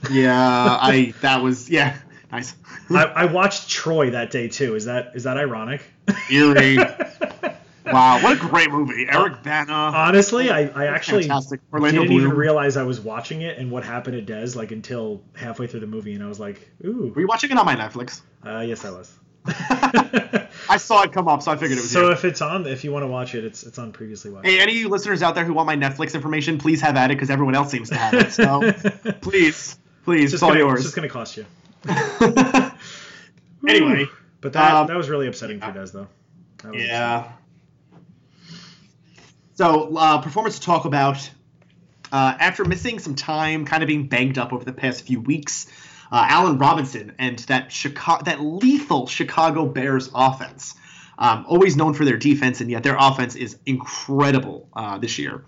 [0.10, 1.98] yeah, I that was yeah
[2.32, 2.56] nice.
[2.90, 4.76] I, I watched Troy that day too.
[4.76, 5.82] Is that is that ironic?
[6.32, 6.78] Eerie.
[7.92, 9.08] wow, what a great movie.
[9.10, 9.74] Eric Bana.
[9.74, 11.62] Honestly, I, I actually Fantastic.
[11.72, 15.22] Orlando didn't even realize I was watching it and what happened to Dez like until
[15.36, 17.76] halfway through the movie, and I was like, ooh, Were you watching it on my
[17.76, 18.22] Netflix?
[18.46, 19.14] uh, yes, I was.
[20.70, 22.12] I saw it come up, so I figured it was so you.
[22.12, 24.46] if it's on, if you want to watch it, it's it's on previously watched.
[24.46, 27.12] Hey, any of you listeners out there who want my Netflix information, please have at
[27.12, 28.32] it because everyone else seems to have it.
[28.34, 28.60] So
[29.22, 30.80] please, please, It's it's all gonna, yours.
[30.80, 31.46] It's just gonna cost you.
[33.68, 34.06] anyway,
[34.42, 36.08] But that Um, that was really upsetting for Dez though.
[36.64, 37.32] That was yeah.
[39.58, 41.30] So, uh, performance to talk about.
[42.12, 45.66] Uh, after missing some time, kind of being banged up over the past few weeks,
[46.12, 50.76] uh, Allen Robinson and that Chicago, that lethal Chicago Bears offense,
[51.18, 55.44] um, always known for their defense, and yet their offense is incredible uh, this year.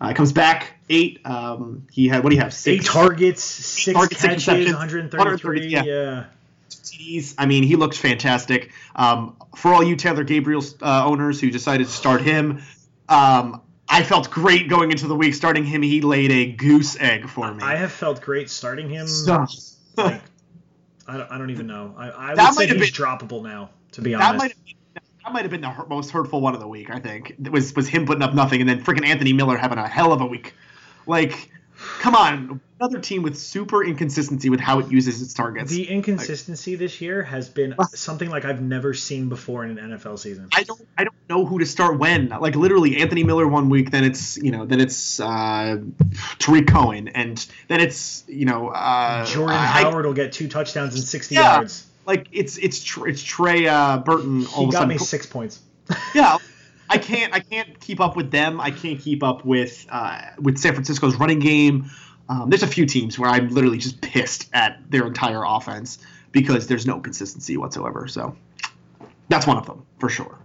[0.00, 1.20] Uh, comes back eight.
[1.26, 2.58] Um, he had what do you have?
[2.66, 5.66] Eight targets, six targets, catches, receptions, 133.
[5.66, 5.82] yeah.
[5.84, 6.24] yeah.
[6.70, 7.34] TDs.
[7.36, 8.72] I mean, he looked fantastic.
[8.96, 12.62] Um, for all you Taylor Gabriel uh, owners who decided to start him,
[13.10, 15.82] um, I felt great going into the week starting him.
[15.82, 17.62] He laid a goose egg for me.
[17.62, 19.06] I have felt great starting him.
[19.96, 20.22] Like,
[21.08, 21.94] I don't, I don't even know.
[21.98, 24.38] I, I That would say he's droppable now, to be that honest.
[24.38, 24.74] might been,
[25.24, 26.88] that might have been the hurt, most hurtful one of the week.
[26.90, 29.78] I think It was was him putting up nothing, and then freaking Anthony Miller having
[29.78, 30.54] a hell of a week.
[31.06, 31.50] Like,
[32.00, 35.70] come on, another team with super inconsistency with how it uses its targets.
[35.70, 40.18] The inconsistency this year has been something like I've never seen before in an NFL
[40.18, 40.48] season.
[40.54, 42.28] I don't I don't know who to start when.
[42.28, 45.78] Like literally Anthony Miller one week, then it's you know then it's uh,
[46.38, 50.94] Tarik Cohen, and then it's you know uh, Jordan I- Howard will get two touchdowns
[50.94, 51.54] and 60 Yeah.
[51.56, 51.86] yards.
[52.06, 54.46] Like it's it's Tr- it's Trey uh, Burton.
[54.54, 55.60] All He got me six points.
[56.14, 56.38] yeah.
[56.90, 58.60] I can't I can't keep up with them.
[58.60, 61.88] I can't keep up with uh, with San Francisco's running game.
[62.28, 65.98] Um, there's a few teams where I'm literally just pissed at their entire offense
[66.32, 68.08] because there's no consistency whatsoever.
[68.08, 68.36] So
[69.28, 70.36] that's one of them for sure.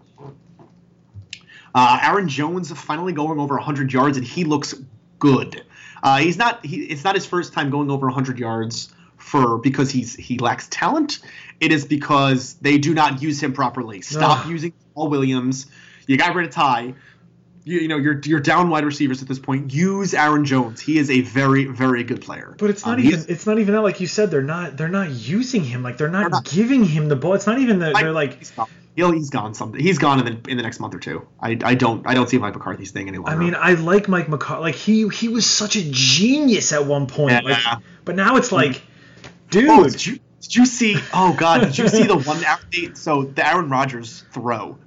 [1.74, 4.74] Uh, Aaron Jones finally going over 100 yards, and he looks
[5.20, 5.66] good.
[6.04, 6.64] Uh, he's not.
[6.64, 10.68] He, it's not his first time going over 100 yards for because he's he lacks
[10.70, 11.20] talent.
[11.60, 14.02] It is because they do not use him properly.
[14.02, 14.52] Stop Ugh.
[14.52, 15.66] using Paul Williams.
[16.08, 16.94] You got rid of Ty.
[17.68, 19.74] You, you know you're you're down wide receivers at this point.
[19.74, 20.80] Use Aaron Jones.
[20.80, 22.56] He is a very very good player.
[22.60, 24.88] But it's not Um, even it's not even that like you said they're not they're
[24.88, 26.46] not using him like they're not, They're not.
[26.46, 27.34] giving him the ball.
[27.34, 28.68] It's not even that they're like he's gone.
[28.96, 29.54] He'll, he's gone.
[29.56, 29.82] Something.
[29.82, 31.28] He's gone in the in the next month or two.
[31.40, 33.32] I, I don't I don't see Mike McCarthy's thing any longer.
[33.32, 37.08] I mean I like Mike McCarthy like he he was such a genius at one
[37.08, 37.80] point like Yeah.
[38.06, 38.80] but now it's like
[39.50, 40.98] dude Oh, did you did you see?
[41.16, 42.38] Oh God, did you see the one?
[42.96, 44.78] So the Aaron Rodgers throw,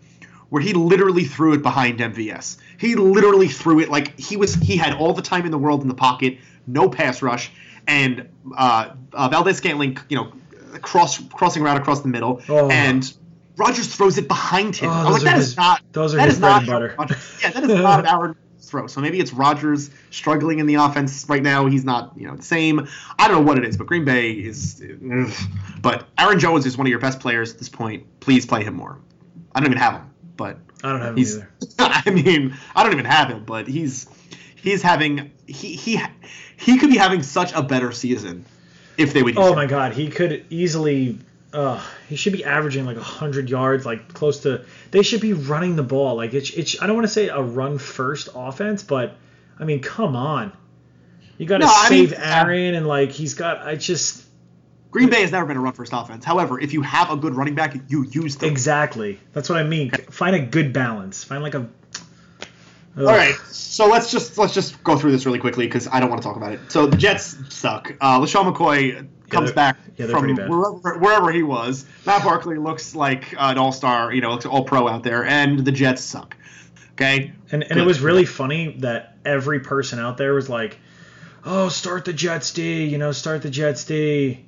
[0.51, 2.57] where he literally threw it behind MVS.
[2.79, 4.55] He literally threw it like he was.
[4.55, 7.51] He had all the time in the world in the pocket, no pass rush,
[7.87, 10.33] and uh, uh, Valdes-Scantling, you know,
[10.81, 12.69] cross crossing around across the middle, Oh.
[12.71, 13.13] and
[13.57, 14.89] Rodgers throws it behind him.
[14.91, 15.83] Oh, I'm like, that his- is not.
[15.93, 16.95] those are that is not butter.
[17.43, 18.87] Yeah, that is not an Aaron throw.
[18.87, 21.67] So maybe it's Rodgers struggling in the offense right now.
[21.67, 22.87] He's not, you know, the same.
[23.19, 24.83] I don't know what it is, but Green Bay is.
[25.13, 25.31] ugh.
[25.83, 28.05] But Aaron Jones is one of your best players at this point.
[28.21, 28.99] Please play him more.
[29.55, 31.51] I don't even have him, but I don't have him either.
[31.79, 34.09] I mean, I don't even have him, but he's
[34.55, 36.01] he's having he he
[36.57, 38.47] he could be having such a better season
[38.97, 39.37] if they would.
[39.37, 39.57] Oh him.
[39.57, 41.19] my god, he could easily.
[41.51, 44.65] Uh, he should be averaging like hundred yards, like close to.
[44.91, 46.17] They should be running the ball.
[46.17, 46.51] Like it's.
[46.51, 49.17] it's I don't want to say a run first offense, but
[49.59, 50.53] I mean, come on.
[51.37, 53.63] You got to No, I mean, save Aaron, and like he's got.
[53.67, 54.25] I just
[54.91, 56.25] Green Bay has never been a run first offense.
[56.25, 58.51] However, if you have a good running back, you use them.
[58.51, 59.21] exactly.
[59.35, 59.91] That's what I mean.
[59.91, 61.23] Find a good balance.
[61.25, 61.69] Find like a.
[62.97, 66.11] All right, so let's just let's just go through this really quickly because I don't
[66.11, 66.61] want to talk about it.
[66.69, 67.95] So the Jets suck.
[68.01, 71.87] Uh, LeSean McCoy comes they're- back yeah, from wherever, wherever he was.
[72.07, 75.61] Matt Barkley looks like an all star, you know, looks all pro out there, and
[75.61, 76.37] the Jets suck.
[76.95, 77.79] Okay, And and Good.
[77.79, 80.79] it was really funny that every person out there was like,
[81.45, 84.45] "Oh, start the Jets D," you know, start the Jets D.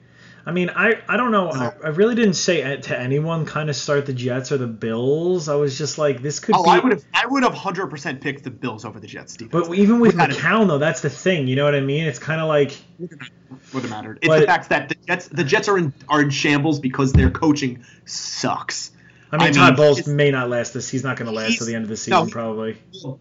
[0.46, 1.50] I mean, I I don't know.
[1.50, 5.48] I, I really didn't say to anyone kind of start the Jets or the Bills.
[5.48, 6.70] I was just like, this could oh, be.
[6.70, 9.36] I would have I would have hundred percent picked the Bills over the Jets.
[9.36, 9.68] Defense.
[9.68, 11.46] but even with Without McCown though, that's the thing.
[11.46, 12.04] You know what I mean?
[12.06, 12.76] It's kind of like
[13.72, 14.18] would have mattered.
[14.22, 17.12] It's But- the fact that the Jets the Jets are in are in shambles because
[17.12, 18.92] their coaching sucks.
[19.32, 20.88] I mean, I Todd mean, Bowles may not last this.
[20.88, 22.76] He's not going to last to the end of the season, he- probably.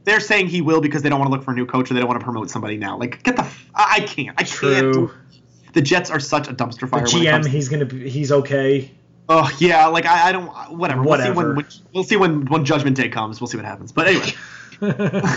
[0.05, 1.93] They're saying he will because they don't want to look for a new coach or
[1.93, 2.97] they don't want to promote somebody now.
[2.97, 3.47] Like, get the.
[3.75, 4.35] I can't.
[4.35, 4.49] I can't.
[4.49, 4.91] True.
[4.91, 5.11] do-
[5.73, 7.03] The Jets are such a dumpster The fire.
[7.03, 8.09] it GM, to- he's to be.
[8.09, 8.91] He's okay.
[9.27, 10.47] Oh yeah, like I, I don't.
[10.75, 11.03] Whatever.
[11.03, 11.53] We'll see Whatever.
[11.55, 13.39] when we'll see when when Judgment Day comes.
[13.39, 13.91] We'll see what happens.
[13.91, 14.33] But anyway,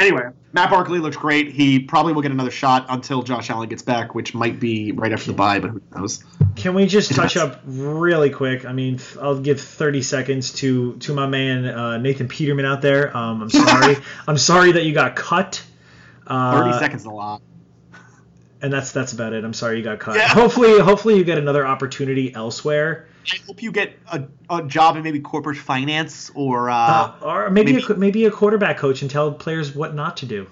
[0.00, 1.52] anyway, Matt Barkley looks great.
[1.52, 5.12] He probably will get another shot until Josh Allen gets back, which might be right
[5.12, 6.24] after the bye, but who knows?
[6.56, 8.64] Can we just touch up really quick?
[8.64, 13.16] I mean, I'll give 30 seconds to to my man uh, Nathan Peterman out there.
[13.16, 13.96] Um, I'm sorry.
[14.26, 15.62] I'm sorry that you got cut.
[16.26, 17.42] Uh, Thirty seconds is a lot.
[18.62, 19.44] And that's that's about it.
[19.44, 20.16] I'm sorry you got cut.
[20.16, 20.28] Yeah.
[20.28, 25.02] Hopefully, hopefully you get another opportunity elsewhere, I hope you get a, a job in
[25.02, 29.10] maybe corporate finance or uh, uh, or maybe maybe- a, maybe a quarterback coach and
[29.10, 30.46] tell players what not to do.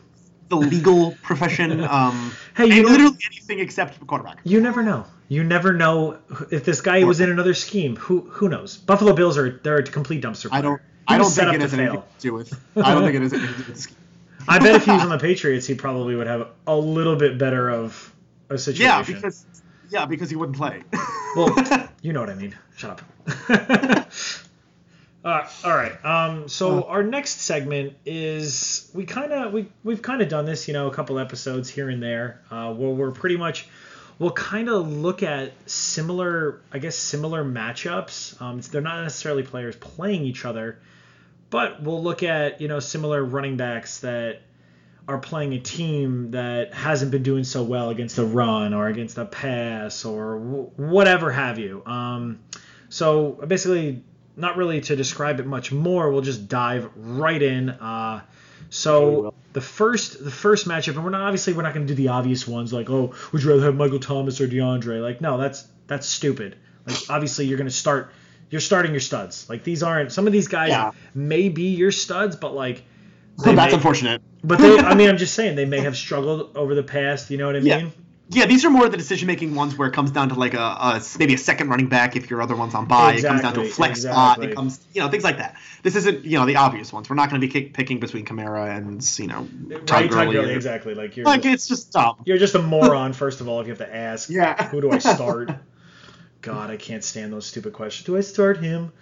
[0.48, 1.82] the legal profession.
[1.84, 4.38] Um, Hey, you know- literally anything except quarterback.
[4.44, 5.04] You never know.
[5.28, 6.18] You never know
[6.50, 7.96] if this guy was in another scheme.
[7.96, 8.78] Who who knows?
[8.78, 10.48] Buffalo Bills are they're a complete dumpster.
[10.50, 10.80] I don't.
[11.06, 12.52] I don't think it has anything to do with.
[12.76, 13.96] I don't think it has anything to do with.
[14.46, 17.38] I bet if he was on the Patriots, he probably would have a little bit
[17.38, 18.14] better of
[18.50, 18.86] a situation.
[18.86, 19.46] Yeah, because
[19.90, 20.82] yeah, because he wouldn't play.
[21.36, 21.54] well,
[22.02, 22.56] you know what I mean.
[22.76, 23.02] Shut up.
[25.24, 26.04] uh, all right.
[26.04, 30.68] Um, so our next segment is we kind of we we've kind of done this,
[30.68, 33.66] you know, a couple episodes here and there, uh, where we're pretty much
[34.18, 38.40] we'll kind of look at similar, I guess, similar matchups.
[38.40, 40.78] Um, they're not necessarily players playing each other,
[41.50, 44.40] but we'll look at you know similar running backs that
[45.06, 49.16] are playing a team that hasn't been doing so well against the run or against
[49.16, 51.82] the pass or w- whatever have you.
[51.86, 52.40] Um,
[52.90, 54.04] so basically,
[54.36, 56.12] not really to describe it much more.
[56.12, 57.70] We'll just dive right in.
[57.70, 58.22] Uh,
[58.68, 61.96] so the first the first matchup, and we're not obviously we're not going to do
[61.96, 65.00] the obvious ones like oh would you rather have Michael Thomas or DeAndre?
[65.02, 66.56] Like no, that's that's stupid.
[66.86, 68.12] Like obviously you're going to start
[68.50, 69.48] you're starting your studs.
[69.48, 70.92] Like these aren't some of these guys Yeah.
[71.14, 72.82] may be your studs, but like
[73.44, 74.22] they That's may- unfortunate.
[74.42, 77.30] but they, I mean, I'm just saying they may have struggled over the past.
[77.30, 77.78] You know what I Yeah.
[77.82, 77.92] mean?
[78.30, 80.58] Yeah, these are more of the decision-making ones where it comes down to like a,
[80.58, 83.14] a maybe a second running back if your other one's on bye.
[83.14, 84.44] It comes down to a Exactly, flex spot.
[84.44, 85.56] It comes, you know, things like that.
[85.82, 87.08] This isn't, you know, the obvious ones.
[87.08, 90.10] We're not going to be kick, picking between Kamara and you know Todd Right, Todd
[90.10, 90.32] Gurley.
[90.34, 90.94] Gurley, exactly.
[90.94, 92.16] Like you're Like just, it's just dumb.
[92.26, 93.12] you're just a moron.
[93.14, 94.62] First of all, if you have to ask, Yeah.
[94.68, 95.50] who do I start?
[96.40, 98.06] God, I can't stand those stupid questions.
[98.06, 98.92] Do I start him?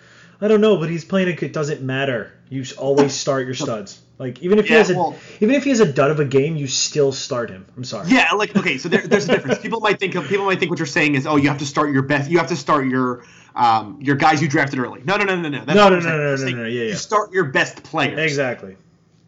[0.40, 1.28] I don't know, but he's playing.
[1.28, 2.32] A, it doesn't matter.
[2.48, 4.00] You always start your studs.
[4.18, 6.24] Like even if he has a well- even if he has a dud of a
[6.24, 7.66] game, you still start him.
[7.76, 8.08] I'm sorry.
[8.08, 9.58] Yeah, like okay, so there, there's a difference.
[9.58, 11.92] People might think people might think what you're saying is, oh, you have to start
[11.92, 12.30] your best.
[12.30, 15.02] You have to start your um your guys you drafted early.
[15.04, 15.64] No, no, no, no, no.
[15.64, 16.56] That's No, no, no, I'm no, saying.
[16.56, 16.88] no, I'm no, yeah, yeah.
[16.90, 18.18] You start your best players.
[18.18, 18.76] Exactly.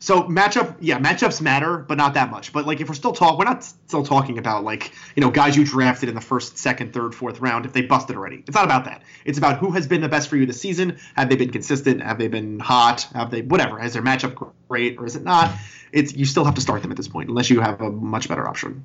[0.01, 2.53] So matchup, yeah, matchups matter, but not that much.
[2.53, 5.57] But like, if we're still talking, we're not still talking about like you know guys
[5.57, 8.45] you drafted in the first, second, third, fourth round if they busted already.
[8.47, 9.03] It's not about that.
[9.25, 10.99] It's about who has been the best for you this season.
[11.17, 12.03] Have they been consistent?
[12.03, 13.09] Have they been hot?
[13.15, 13.79] Have they whatever?
[13.79, 15.51] Has their matchup great or is it not?
[15.91, 18.29] It's you still have to start them at this point unless you have a much
[18.29, 18.85] better option.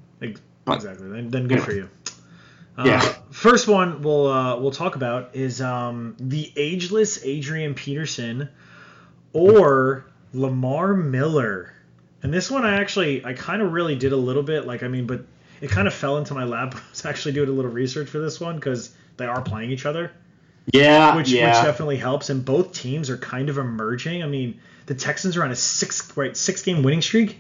[0.66, 1.10] But- exactly.
[1.10, 1.90] Then, then good for you.
[2.76, 3.02] Uh, Yeah.
[3.30, 8.50] First one we'll uh, we'll talk about is um, the ageless Adrian Peterson
[9.34, 11.74] or Lamar Miller.
[12.22, 14.88] And this one I actually I kind of really did a little bit like I
[14.88, 15.26] mean, but
[15.62, 16.76] it kind of fell into my lap.
[16.78, 19.86] I was actually doing a little research for this one because they are playing each
[19.86, 20.12] other,
[20.72, 22.30] Yeah, which which definitely helps.
[22.30, 24.24] And both teams are kind of emerging.
[24.24, 27.40] I mean, the Texans are on a six right six game winning streak.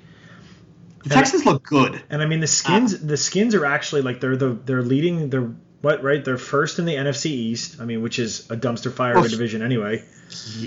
[1.03, 2.01] the Texans look good.
[2.10, 5.29] And I mean the skins uh, the skins are actually like they're the they're leading
[5.29, 5.51] they're
[5.82, 7.82] what right they're first in the NFC East.
[7.82, 10.03] I mean which is a dumpster fire of a division anyway.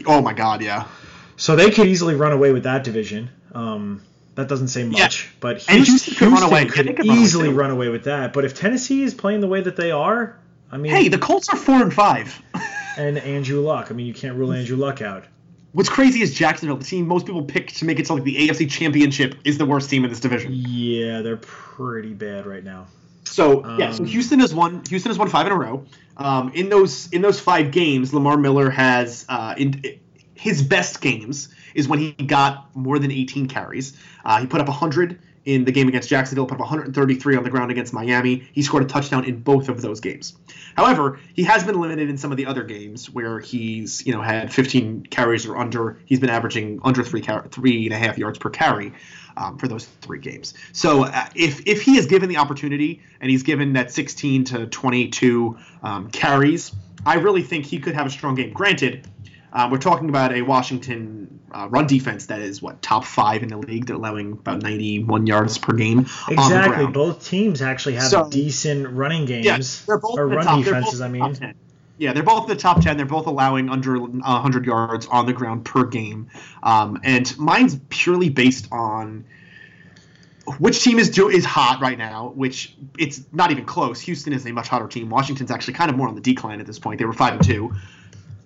[0.06, 0.86] Oh my God, yeah.
[1.36, 3.30] So they could easily run away with that division.
[3.52, 4.02] Um,
[4.34, 6.66] that doesn't say much, but And Houston, Houston could run away.
[6.66, 8.32] Could they could run away, easily run away with that.
[8.32, 10.38] But if Tennessee is playing the way that they are,
[10.70, 12.40] I mean, Hey, the Colts are four and five.
[12.98, 15.24] and Andrew Luck, I mean you can't rule Andrew Luck out.
[15.72, 18.48] What's crazy is Jacksonville, the team most people pick to make it to like the
[18.48, 20.52] AFC Championship, is the worst team in this division.
[20.54, 22.86] Yeah, they're pretty bad right now.
[23.24, 24.82] So yeah, so Um, Houston has won.
[24.88, 25.84] Houston has won five in a row.
[26.16, 29.82] Um, in those in those five games, Lamar Miller has uh, in
[30.36, 33.96] his best games is when he got more than 18 carries.
[34.24, 37.50] Uh, he put up 100 in the game against Jacksonville, put up 133 on the
[37.50, 38.46] ground against Miami.
[38.52, 40.36] He scored a touchdown in both of those games.
[40.76, 44.20] However, he has been limited in some of the other games where he's you know
[44.20, 45.98] had 15 carries or under.
[46.04, 48.92] He's been averaging under three car- three and a half yards per carry
[49.36, 50.54] um, for those three games.
[50.72, 54.66] So uh, if if he is given the opportunity and he's given that 16 to
[54.66, 56.74] 22 um, carries,
[57.06, 58.52] I really think he could have a strong game.
[58.52, 59.08] Granted.
[59.56, 63.48] Uh, we're talking about a Washington uh, run defense that is what top five in
[63.48, 63.86] the league.
[63.86, 66.86] They're allowing about 91 yards per game Exactly.
[66.88, 70.62] Both teams actually have So- decent running games Yeah, they're both or the run top-
[70.62, 71.00] defenses.
[71.00, 71.54] I mean, 10.
[71.96, 72.98] Yeah, they're both in the top 10.
[72.98, 76.28] They're both allowing under 100 yards on the ground per game.
[76.62, 79.24] Um, and mine's purely based on
[80.58, 84.02] which team is do is hot right now, which it's not even close.
[84.02, 85.08] Houston is a much hotter team.
[85.08, 86.98] Washington's actually kind of more on the decline at this point.
[86.98, 87.72] They were 5 and 2.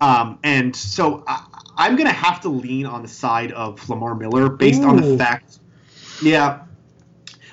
[0.01, 1.45] Um, and so I,
[1.77, 4.89] I'm going to have to lean on the side of Lamar Miller based Ooh.
[4.89, 5.59] on the fact
[6.21, 6.61] yeah,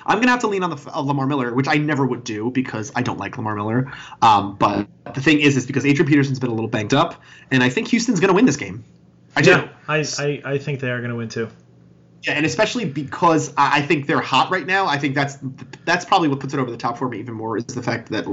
[0.05, 2.51] I'm gonna have to lean on the uh, Lamar Miller, which I never would do
[2.51, 3.91] because I don't like Lamar Miller.
[4.21, 7.63] Um, but the thing is, is because Adrian Peterson's been a little banged up, and
[7.63, 8.83] I think Houston's gonna win this game.
[9.35, 9.51] I do.
[9.51, 11.49] Yeah, I, I, I think they are gonna win too.
[12.23, 14.87] Yeah, and especially because I think they're hot right now.
[14.87, 15.37] I think that's
[15.85, 18.09] that's probably what puts it over the top for me even more is the fact
[18.09, 18.25] that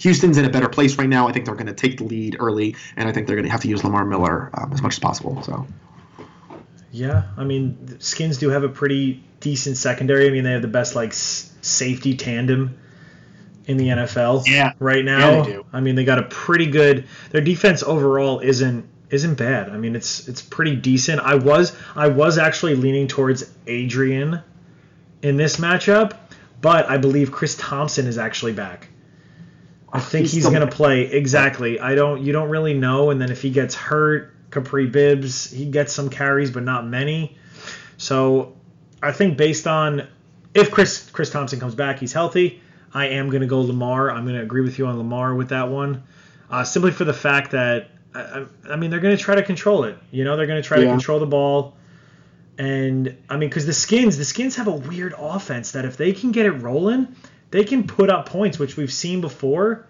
[0.00, 1.26] Houston's in a better place right now.
[1.26, 3.52] I think they're going to take the lead early, and I think they're going to
[3.52, 5.42] have to use Lamar Miller um, as much as possible.
[5.42, 5.66] So.
[6.92, 10.26] Yeah, I mean, Skins do have a pretty decent secondary.
[10.26, 12.78] I mean, they have the best like s- safety tandem
[13.66, 14.72] in the NFL yeah.
[14.78, 15.18] right now.
[15.18, 15.66] Yeah, they do.
[15.72, 17.06] I mean, they got a pretty good.
[17.30, 19.68] Their defense overall isn't isn't bad.
[19.70, 21.20] I mean, it's it's pretty decent.
[21.20, 24.40] I was I was actually leaning towards Adrian
[25.22, 26.16] in this matchup,
[26.60, 28.88] but I believe Chris Thompson is actually back.
[29.92, 31.80] I think he's, he's going to play exactly.
[31.80, 35.66] I don't you don't really know and then if he gets hurt, Kapri Bibbs, he
[35.66, 37.36] gets some carries but not many.
[37.96, 38.56] So
[39.02, 40.06] I think based on
[40.54, 42.62] if Chris Chris Thompson comes back, he's healthy.
[42.92, 44.10] I am going to go Lamar.
[44.10, 46.02] I'm going to agree with you on Lamar with that one,
[46.50, 49.84] uh, simply for the fact that I, I mean they're going to try to control
[49.84, 49.96] it.
[50.10, 50.84] You know, they're going to try yeah.
[50.84, 51.76] to control the ball,
[52.58, 56.12] and I mean because the Skins the Skins have a weird offense that if they
[56.12, 57.14] can get it rolling,
[57.50, 59.86] they can put up points, which we've seen before.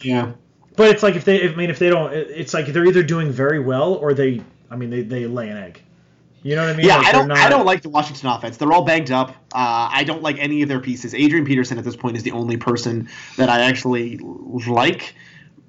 [0.00, 0.32] Yeah.
[0.76, 3.30] But it's like if they, I mean, if they don't, it's like they're either doing
[3.30, 5.80] very well or they, I mean, they, they lay an egg.
[6.42, 6.86] You know what I mean?
[6.86, 7.28] Yeah, like I don't.
[7.28, 7.38] Not...
[7.38, 8.58] I don't like the Washington offense.
[8.58, 9.30] They're all banged up.
[9.54, 11.14] Uh, I don't like any of their pieces.
[11.14, 15.14] Adrian Peterson at this point is the only person that I actually like.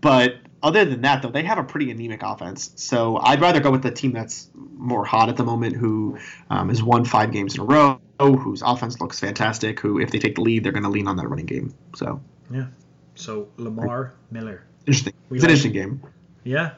[0.01, 2.71] But other than that, though, they have a pretty anemic offense.
[2.75, 6.17] So I'd rather go with the team that's more hot at the moment, who
[6.49, 9.79] um, has won five games in a row, whose offense looks fantastic.
[9.79, 11.75] Who, if they take the lead, they're going to lean on that running game.
[11.95, 12.19] So
[12.51, 12.65] yeah.
[13.13, 14.63] So Lamar Miller.
[14.87, 15.13] Interesting.
[15.29, 16.01] We it's like an interesting game.
[16.43, 16.71] Yeah.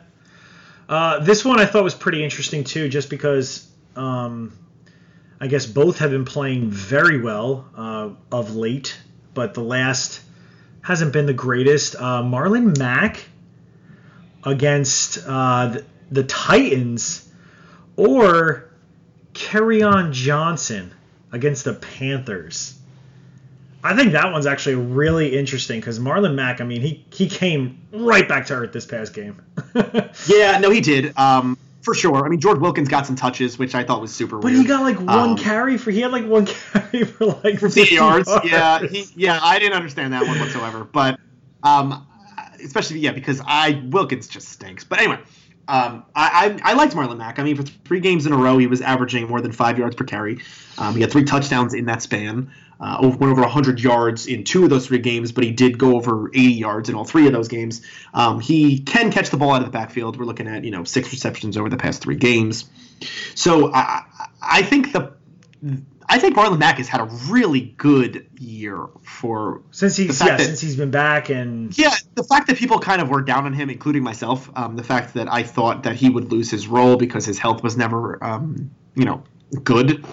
[0.89, 4.51] Uh, this one I thought was pretty interesting too, just because um,
[5.39, 8.97] I guess both have been playing very well uh, of late,
[9.33, 10.21] but the last
[10.81, 11.95] hasn't been the greatest.
[11.95, 13.23] Uh, Marlon Mack
[14.47, 17.29] against uh, the, the, Titans,
[17.97, 18.71] or
[19.33, 20.93] Kerryon Johnson
[21.31, 22.79] against the Panthers.
[23.83, 27.79] I think that one's actually really interesting because Marlon Mack, I mean, he he came
[27.91, 29.41] right back to earth this past game.
[30.27, 31.17] yeah, no, he did.
[31.17, 32.25] Um, for sure.
[32.25, 34.39] I mean, George Wilkins got some touches, which I thought was super.
[34.39, 34.57] But weird.
[34.57, 37.95] he got like one um, carry for he had like one carry for like 50
[37.95, 38.27] yards.
[38.27, 38.45] yards.
[38.45, 40.83] Yeah, he, yeah, I didn't understand that one whatsoever.
[40.83, 41.19] But
[41.63, 42.07] um,
[42.63, 44.83] especially yeah, because I Wilkins just stinks.
[44.83, 45.19] But anyway.
[45.69, 47.39] Um, I, I, I liked Marlon Mack.
[47.39, 49.97] I mean, for three games in a row, he was averaging more than five yards
[49.97, 50.39] per carry.
[50.77, 52.51] Um, he had three touchdowns in that span.
[52.79, 55.95] Uh, went over 100 yards in two of those three games, but he did go
[55.95, 57.81] over 80 yards in all three of those games.
[58.13, 60.17] Um, he can catch the ball out of the backfield.
[60.17, 62.69] We're looking at you know six receptions over the past three games.
[63.33, 64.03] So I,
[64.41, 65.13] I think the
[66.09, 70.39] I think Marlon Mack has had a really good year for since he's yeah, that,
[70.39, 73.53] since he's been back and yeah the fact that people kind of were down on
[73.53, 74.49] him, including myself.
[74.55, 77.61] Um, the fact that I thought that he would lose his role because his health
[77.61, 79.23] was never um, you know
[79.63, 80.05] good.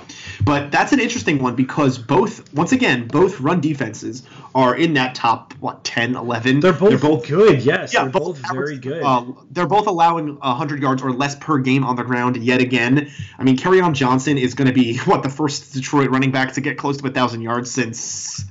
[0.42, 4.22] But that's an interesting one because both, once again, both run defenses
[4.54, 6.60] are in that top, what, 10, 11?
[6.60, 7.92] They're both, they're both good, yes.
[7.92, 9.02] Yeah, they're both, both very good.
[9.02, 13.10] Uh, they're both allowing 100 yards or less per game on the ground yet again.
[13.38, 16.60] I mean, Kerryon Johnson is going to be, what, the first Detroit running back to
[16.60, 18.44] get close to 1,000 yards since.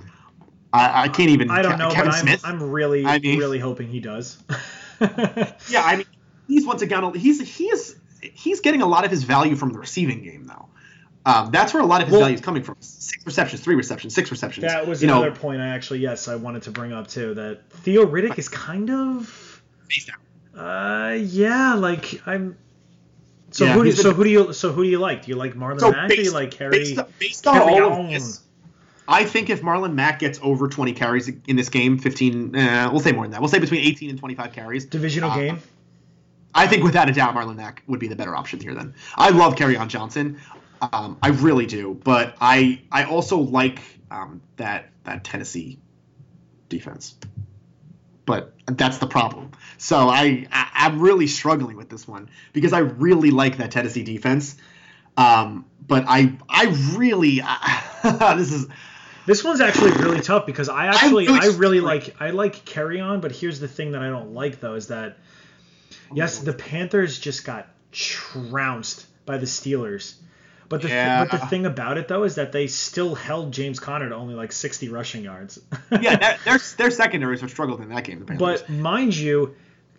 [0.71, 1.51] I, I can't even.
[1.51, 4.41] I don't know, Kevin but I'm, I'm really, I mean, really hoping he does.
[4.99, 6.07] yeah, I mean,
[6.47, 7.95] he's once again, he's, he is
[8.31, 10.69] he's getting a lot of his value from the receiving game though.
[11.25, 12.75] Um, that's where a lot of his well, value is coming from.
[12.81, 14.67] Six receptions, three receptions, six receptions.
[14.67, 17.33] That was you another know, point I actually yes I wanted to bring up too.
[17.33, 19.61] That Theo Riddick is kind of.
[20.55, 22.57] Uh, yeah, like I'm.
[23.51, 25.23] So yeah, who do you, so who do you so who do you like?
[25.25, 26.09] Do you like Marlon so Mack?
[26.09, 26.71] Based, do you like Harry?
[26.71, 28.41] Based, based on all of this,
[29.07, 33.01] I think if Marlon Mack gets over 20 carries in this game, 15, uh, we'll
[33.01, 33.41] say more than that.
[33.41, 34.85] We'll say between 18 and 25 carries.
[34.85, 35.61] Divisional uh, game.
[36.55, 38.73] I think without a doubt, Marlon Mack would be the better option here.
[38.73, 40.39] Then I love on Johnson.
[40.91, 43.79] Um, I really do, but I I also like
[44.11, 45.79] um, that that Tennessee
[46.69, 47.15] defense.
[48.25, 49.51] But that's the problem.
[49.77, 54.03] So I, I am really struggling with this one because I really like that Tennessee
[54.03, 54.55] defense.
[55.17, 56.65] Um, but I I
[56.95, 58.67] really uh, this is
[59.25, 63.21] this one's actually really tough because I actually really I really like I like Kerryon,
[63.21, 65.17] but here's the thing that I don't like though is that
[66.13, 70.15] Yes, the Panthers just got trounced by the Steelers.
[70.69, 71.19] But the, Yeah.
[71.19, 74.15] th- but the thing about it though is that they still held James Conner to
[74.15, 75.59] only like 60 rushing yards.
[75.91, 78.25] yeah, that, their their secondaries have struggled in that game.
[78.25, 78.61] Panthers.
[78.63, 79.55] But mind you,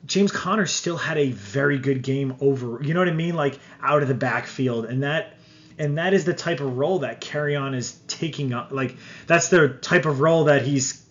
[0.07, 2.81] James Conner still had a very good game over.
[2.83, 3.35] You know what I mean?
[3.35, 5.35] Like out of the backfield, and that
[5.79, 8.69] and that is the type of role that Kerryon is taking on.
[8.71, 8.97] Like
[9.27, 11.04] that's the type of role that he's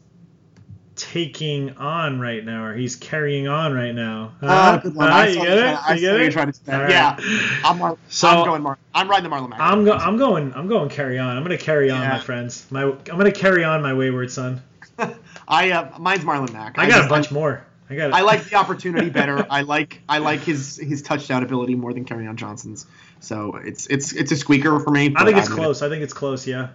[0.96, 4.32] taking on right now, or he's carrying on right now.
[4.42, 4.78] Ah, Huh?
[4.84, 5.10] good one.
[5.10, 5.18] Huh?
[5.18, 5.90] I you get it?
[5.90, 6.32] I You get it?
[6.34, 6.72] trying to say.
[6.72, 7.16] All Yeah.
[7.16, 7.62] right.
[7.66, 9.60] I'm Mar- So- I'm going Mar- I'm riding the Marlon Mack.
[9.60, 11.36] I'm go- I'm going I'm going carry on.
[11.36, 12.10] I'm gonna carry on, Yeah.
[12.14, 12.66] my friends.
[12.70, 14.62] My I'm gonna carry on my wayward son.
[15.48, 16.78] I uh, mine's Marlon Mack.
[16.78, 17.66] I got just- a bunch more.
[17.90, 18.14] I got.
[18.14, 19.46] I like the opportunity better.
[19.50, 22.86] I like I like his his touchdown ability more than Kerryon Johnson's.
[23.20, 25.14] So it's it's it's a squeaker for me.
[25.16, 25.82] I think it's I'm gonna- close.
[25.82, 26.46] I think it's close.
[26.48, 26.70] Yeah.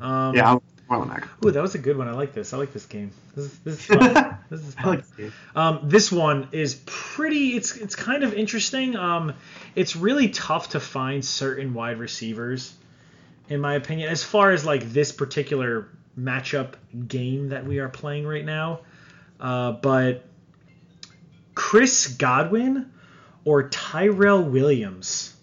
[0.00, 1.28] Um, Yeah, I'll- Mack.
[1.44, 2.08] Ooh, that was a good one.
[2.08, 2.52] I like this.
[2.52, 3.10] I like this game.
[3.34, 4.38] This is this is fun.
[4.50, 5.04] this is fun.
[5.18, 5.32] like.
[5.54, 7.56] Um, this one is pretty.
[7.56, 8.96] It's it's kind of interesting.
[8.96, 9.34] Um,
[9.74, 12.74] it's really tough to find certain wide receivers,
[13.48, 16.74] in my opinion, as far as like this particular matchup
[17.06, 18.80] game that we are playing right now.
[19.40, 20.24] Uh, but
[21.54, 22.92] Chris Godwin
[23.44, 25.34] or Tyrell Williams,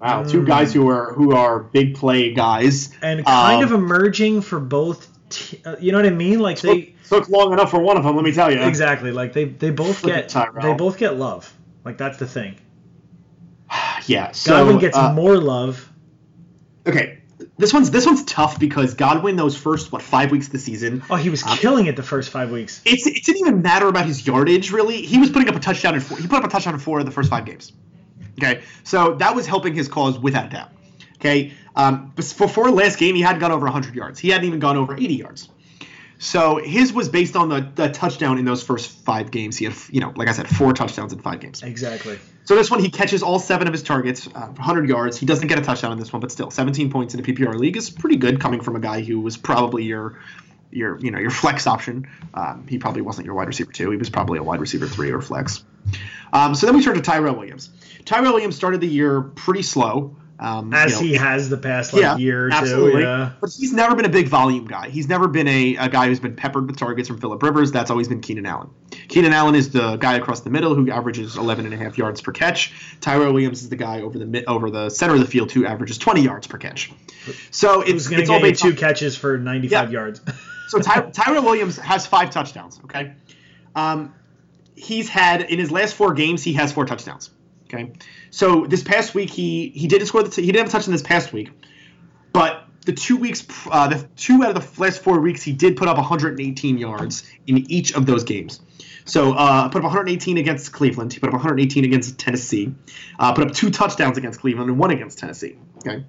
[0.00, 2.90] Wow, two guys who are who are big play guys.
[3.02, 5.08] and kind Um, of emerging for both.
[5.28, 6.38] T- uh, you know what I mean?
[6.38, 8.14] Like they took, took long enough for one of them.
[8.14, 8.60] Let me tell you.
[8.62, 10.62] exactly like they they both get Tyrell.
[10.62, 11.52] they both get love.
[11.84, 12.56] Like that's the thing.
[14.06, 14.30] Yeah.
[14.32, 15.90] So Godwin gets uh, more love.
[16.86, 17.18] okay.
[17.58, 21.02] This one's this one's tough because Godwin those first what five weeks of the season.
[21.10, 22.82] Oh, he was um, killing it the first five weeks.
[22.84, 25.02] It's it didn't even matter about his yardage really.
[25.02, 26.18] He was putting up a touchdown in four.
[26.18, 27.72] He put up a touchdown in four of the first five games.
[28.42, 30.70] Okay, so that was helping his cause without a doubt.
[31.16, 34.18] Okay, um, before last game he hadn't gone over 100 yards.
[34.18, 35.48] He hadn't even gone over 80 yards.
[36.18, 39.56] So his was based on the, the touchdown in those first five games.
[39.58, 41.62] He had, you know, like I said, four touchdowns in five games.
[41.62, 42.18] Exactly.
[42.44, 45.18] So this one, he catches all seven of his targets, uh, 100 yards.
[45.18, 47.54] He doesn't get a touchdown in this one, but still, 17 points in a PPR
[47.56, 50.18] league is pretty good, coming from a guy who was probably your,
[50.70, 52.08] your, you know, your flex option.
[52.32, 53.90] Um, he probably wasn't your wide receiver two.
[53.90, 55.64] He was probably a wide receiver three or flex.
[56.36, 57.70] Um, so then we turn to Tyrell Williams.
[58.04, 60.16] Tyrell Williams started the year pretty slow.
[60.38, 63.00] Um, As you know, he has the past like yeah, year or absolutely.
[63.00, 63.08] two.
[63.08, 63.32] Yeah.
[63.40, 64.90] But he's never been a big volume guy.
[64.90, 67.72] He's never been a, a guy who's been peppered with targets from Philip Rivers.
[67.72, 68.68] That's always been Keenan Allen.
[69.08, 72.20] Keenan Allen is the guy across the middle who averages 11 and a half yards
[72.20, 72.74] per catch.
[73.00, 75.96] Tyrell Williams is the guy over the over the center of the field who averages
[75.96, 76.92] 20 yards per catch.
[77.50, 79.90] So it's, it's all based two on, catches for 95 Yeah.
[79.90, 80.20] yards?
[80.68, 82.78] so Ty, Tyrell Williams has five touchdowns.
[82.84, 83.14] Okay,
[83.74, 84.14] um,
[84.76, 87.30] he's had in his last four games he has four touchdowns.
[87.64, 87.92] Okay,
[88.30, 90.92] so this past week he he didn't score the t- he didn't have a touchdown
[90.92, 91.50] this past week,
[92.32, 95.76] but the two weeks uh, the two out of the last four weeks he did
[95.76, 98.60] put up 118 yards in each of those games.
[99.04, 101.12] So uh, put up 118 against Cleveland.
[101.12, 102.74] He put up 118 against Tennessee.
[103.18, 105.56] Uh, put up two touchdowns against Cleveland and one against Tennessee.
[105.78, 106.04] Okay,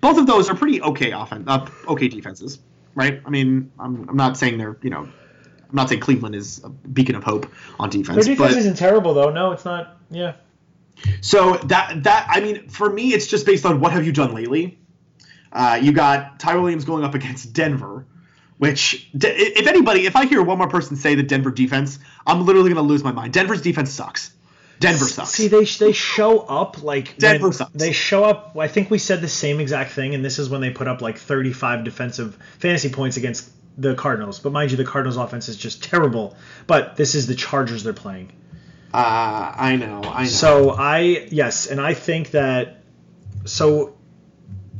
[0.00, 2.58] both of those are pretty okay offense, uh, okay defenses,
[2.94, 3.22] right?
[3.24, 5.08] I mean, I'm, I'm not saying they're you know,
[5.70, 8.76] I'm not saying Cleveland is a beacon of hope on Their defense, defense but isn't
[8.76, 9.30] terrible though.
[9.30, 9.98] No, it's not.
[10.10, 10.34] Yeah.
[11.20, 14.34] so that that I mean, for me, it's just based on what have you done
[14.34, 14.78] lately.
[15.52, 18.06] Uh, you got Ty Williams going up against Denver,
[18.58, 22.72] which if anybody, if I hear one more person say the Denver defense, I'm literally
[22.72, 23.32] going to lose my mind.
[23.32, 24.32] Denver's defense sucks.
[24.80, 25.30] Denver sucks.
[25.30, 27.72] See, they they show up like Denver sucks.
[27.72, 28.56] They show up.
[28.56, 31.02] I think we said the same exact thing, and this is when they put up
[31.02, 34.40] like 35 defensive fantasy points against the Cardinals.
[34.40, 36.36] But mind you, the Cardinals' offense is just terrible.
[36.66, 38.32] But this is the Chargers they're playing.
[38.92, 40.02] uh, I know.
[40.04, 40.28] I know.
[40.28, 42.82] So I yes, and I think that
[43.44, 43.96] so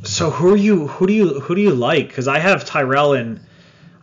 [0.02, 2.08] so who are you who do you who do you like?
[2.08, 3.40] Because I have Tyrell in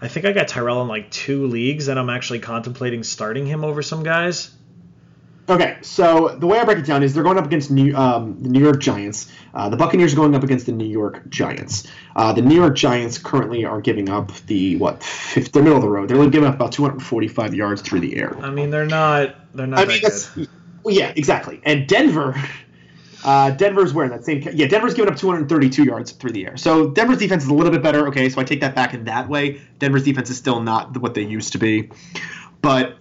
[0.01, 3.63] I think I got Tyrell in like two leagues and I'm actually contemplating starting him
[3.63, 4.51] over some guys.
[5.47, 8.41] Okay, so the way I break it down is they're going up against New, um,
[8.41, 9.31] the New York Giants.
[9.53, 11.87] Uh, the Buccaneers are going up against the New York Giants.
[12.15, 15.03] Uh, the New York Giants currently are giving up the what?
[15.03, 16.09] Fifth, they're middle of the road.
[16.09, 18.35] They're giving up about 245 yards through the air.
[18.39, 20.49] I mean they're not they're not I mean, good.
[20.83, 21.61] well, yeah, exactly.
[21.63, 22.35] And Denver,
[23.23, 24.41] uh, Denver's where in that same.
[24.51, 26.57] Yeah, Denver's giving up 232 yards through the air.
[26.57, 28.07] So Denver's defense is a little bit better.
[28.07, 29.61] Okay, so I take that back in that way.
[29.77, 31.91] Denver's defense is still not what they used to be,
[32.61, 32.97] but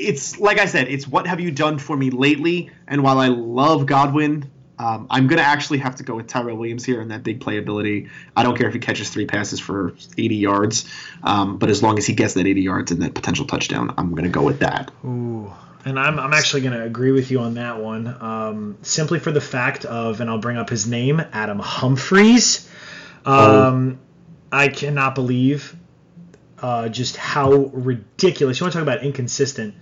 [0.00, 2.70] it's like I said, it's what have you done for me lately?
[2.86, 4.50] And while I love Godwin.
[4.78, 8.08] Um, I'm gonna actually have to go with Tyrell Williams here and that big playability.
[8.34, 10.90] I don't care if he catches three passes for 80 yards,
[11.22, 14.14] um, but as long as he gets that 80 yards and that potential touchdown, I'm
[14.14, 14.90] gonna go with that.
[15.04, 15.52] Ooh.
[15.84, 19.32] And I'm, I'm actually going to agree with you on that one, um, simply for
[19.32, 22.68] the fact of, and I'll bring up his name, Adam Humphries.
[23.24, 23.98] Um,
[24.52, 25.74] I cannot believe
[26.58, 28.60] uh, just how ridiculous.
[28.60, 29.74] You want to talk about inconsistent?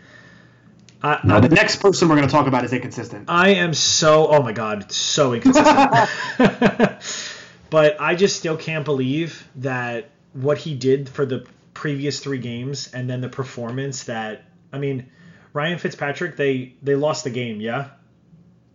[1.02, 3.26] No, the next person we're going to talk about is inconsistent.
[3.28, 6.08] I am so oh my god, so inconsistent.
[7.70, 12.92] but I just still can't believe that what he did for the previous three games
[12.92, 15.10] and then the performance that I mean,
[15.52, 17.90] Ryan Fitzpatrick they they lost the game, yeah,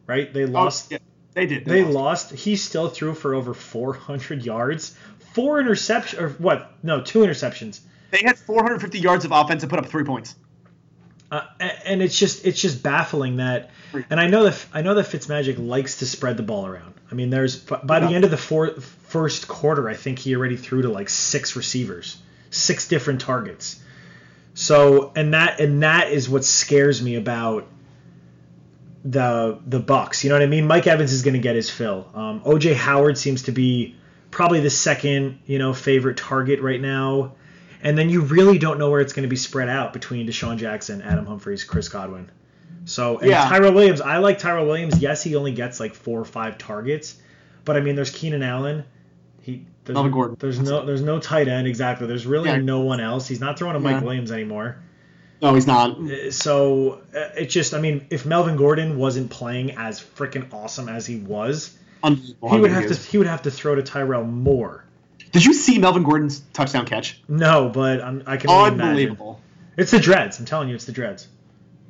[0.08, 0.34] right?
[0.34, 0.94] They oh, lost.
[0.94, 1.00] Oh, yeah,
[1.34, 1.66] they did.
[1.66, 2.32] They, lost.
[2.32, 4.96] He still threw for over 400 yards,
[5.34, 6.72] four interceptions, or what?
[6.84, 7.82] No, two interceptions.
[8.12, 10.36] They had 450 yards of offense and put up three points.
[11.34, 13.72] Uh, and it's just it's just baffling that,
[14.12, 16.94] and I know that I know that Fitzmagic likes to spread the ball around.
[17.10, 20.58] I mean, there's by the end of the four, first quarter, I think he already
[20.58, 22.22] threw to like six receivers,
[22.52, 23.82] six different targets.
[24.54, 27.68] So and that and that is what scares me about
[29.04, 30.24] the the Bucs.
[30.24, 30.68] You know what I mean?
[30.68, 32.12] Mike Evans is going to get his fill.
[32.14, 33.96] Um, OJ Howard seems to be
[34.30, 37.34] probably the second you know favorite target right now.
[37.84, 40.58] And then you really don't know where it's going to be spread out between DeSean
[40.58, 42.32] Jackson, Adam Humphries, Chris Godwin.
[42.86, 43.48] So and Yeah.
[43.48, 45.00] Tyrell Williams, I like Tyrell Williams.
[45.00, 47.16] Yes, he only gets like four or five targets,
[47.66, 48.86] but I mean, there's Keenan Allen.
[49.42, 50.38] He there's, Melvin Gordon.
[50.40, 52.08] There's no there's no tight end exactly.
[52.08, 52.58] There's really Yeah.
[52.58, 53.28] no one else.
[53.28, 54.04] He's not throwing to Mike Yeah.
[54.04, 54.78] Williams anymore.
[55.42, 56.00] No, he's not.
[56.00, 60.88] Uh, So uh, it just I mean, if Melvin Gordon wasn't playing as freaking awesome
[60.88, 64.86] as he was, he would have to he would have to throw to Tyrell more.
[65.34, 67.22] Did you see Melvin Gordon's touchdown catch?
[67.28, 68.88] No, but I'm, I can only imagine.
[68.88, 69.42] Unbelievable.
[69.76, 70.40] It's the dreads.
[70.40, 71.28] I'm telling you, it's the dreads.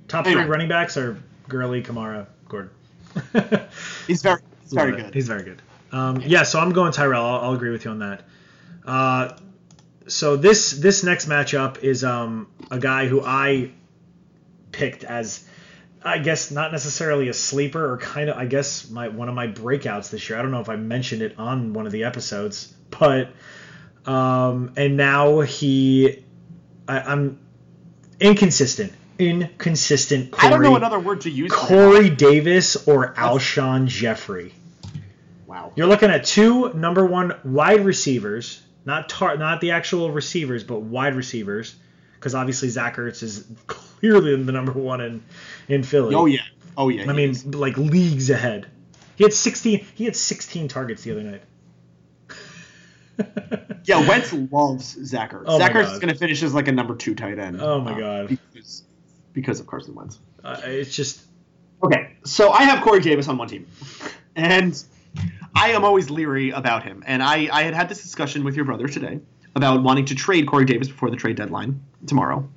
[0.08, 2.72] Top three running backs are Gurley, Kamara, Gordon.
[4.08, 5.14] He's very, he's very good.
[5.14, 5.62] He's very good.
[5.91, 7.24] Um, yeah, so I'm going Tyrell.
[7.24, 8.24] I'll, I'll agree with you on that.
[8.86, 9.38] Uh,
[10.08, 13.72] so this this next matchup is um, a guy who I
[14.72, 15.48] picked as,
[16.04, 19.48] I guess not necessarily a sleeper or kind of I guess my one of my
[19.48, 20.39] breakouts this year.
[20.39, 23.30] I don't know if I mentioned it on one of the episodes, but
[24.06, 26.24] um, and now he,
[26.88, 27.39] I, I'm
[28.20, 30.32] inconsistent, inconsistent.
[30.32, 31.52] Corey, I don't know another word to use.
[31.52, 34.54] Corey Davis or Alshon Jeffery.
[35.48, 35.72] Wow.
[35.76, 40.82] You're looking at two number one wide receivers, not tar- not the actual receivers, but
[40.82, 41.76] wide receivers,
[42.16, 45.24] because obviously Zach Ertz is clearly the number one in
[45.68, 46.16] in Philly.
[46.16, 46.41] Oh yeah.
[46.76, 47.10] Oh yeah.
[47.10, 47.46] I mean, is.
[47.46, 48.68] like leagues ahead.
[49.16, 49.86] He had 16.
[49.94, 51.44] He had 16 targets the other night.
[53.86, 54.07] yeah.
[54.07, 55.43] Wentz loves Zach Ertz.
[55.47, 57.61] Oh my Zach Ertz is going to finish as like a number two tight end.
[57.61, 58.28] Oh my uh, God.
[58.53, 58.84] Because,
[59.34, 60.20] because of Carson Wentz.
[60.43, 61.22] Uh, it's just
[61.84, 63.68] Okay, so I have Corey Davis on one team,
[64.38, 64.82] and
[65.53, 67.03] I am always leery about him.
[67.05, 69.20] And I, I had had this discussion with your brother today
[69.53, 72.47] about wanting to trade Corey Davis before the trade deadline tomorrow,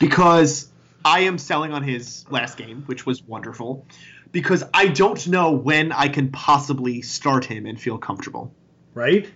[0.00, 0.68] because
[1.04, 3.86] I am selling on his last game, which was wonderful,
[4.32, 8.52] because I don't know when I can possibly start him and feel comfortable.
[8.94, 9.28] right.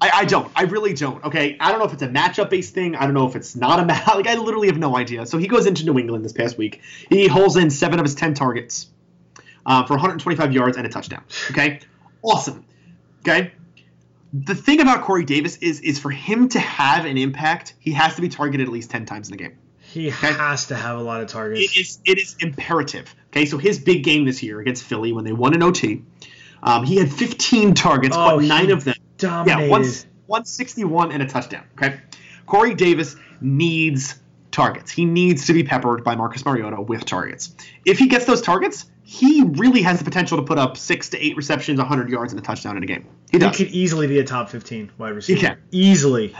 [0.00, 0.50] I, I don't.
[0.56, 1.22] I really don't.
[1.24, 1.56] Okay.
[1.60, 2.96] I don't know if it's a matchup based thing.
[2.96, 4.06] I don't know if it's not a match.
[4.14, 5.26] Like I literally have no idea.
[5.26, 6.80] So he goes into New England this past week.
[7.10, 8.88] He holds in seven of his ten targets
[9.66, 11.22] uh, for 125 yards and a touchdown.
[11.50, 11.80] Okay.
[12.22, 12.64] Awesome.
[13.20, 13.52] Okay.
[14.32, 18.14] The thing about Corey Davis is is for him to have an impact, he has
[18.14, 19.58] to be targeted at least ten times in the game.
[19.80, 21.76] He has to have a lot of targets.
[21.76, 23.14] It is it is imperative.
[23.28, 26.04] Okay, so his big game this year against Philly when they won an OT,
[26.62, 29.62] um, he had 15 targets, Oh, but nine he of them dominated.
[29.64, 31.64] yeah, one, 161 and a touchdown.
[31.74, 32.00] Okay.
[32.46, 34.16] Corey Davis needs
[34.50, 34.90] targets.
[34.90, 37.54] He needs to be peppered by Marcus Mariota with targets.
[37.84, 41.18] If he gets those targets, he really has the potential to put up six to
[41.18, 43.06] eight receptions, 100 yards, and a touchdown in a game.
[43.30, 45.40] He He could easily be a top 15 wide receiver.
[45.40, 45.58] can.
[45.70, 46.34] Easily.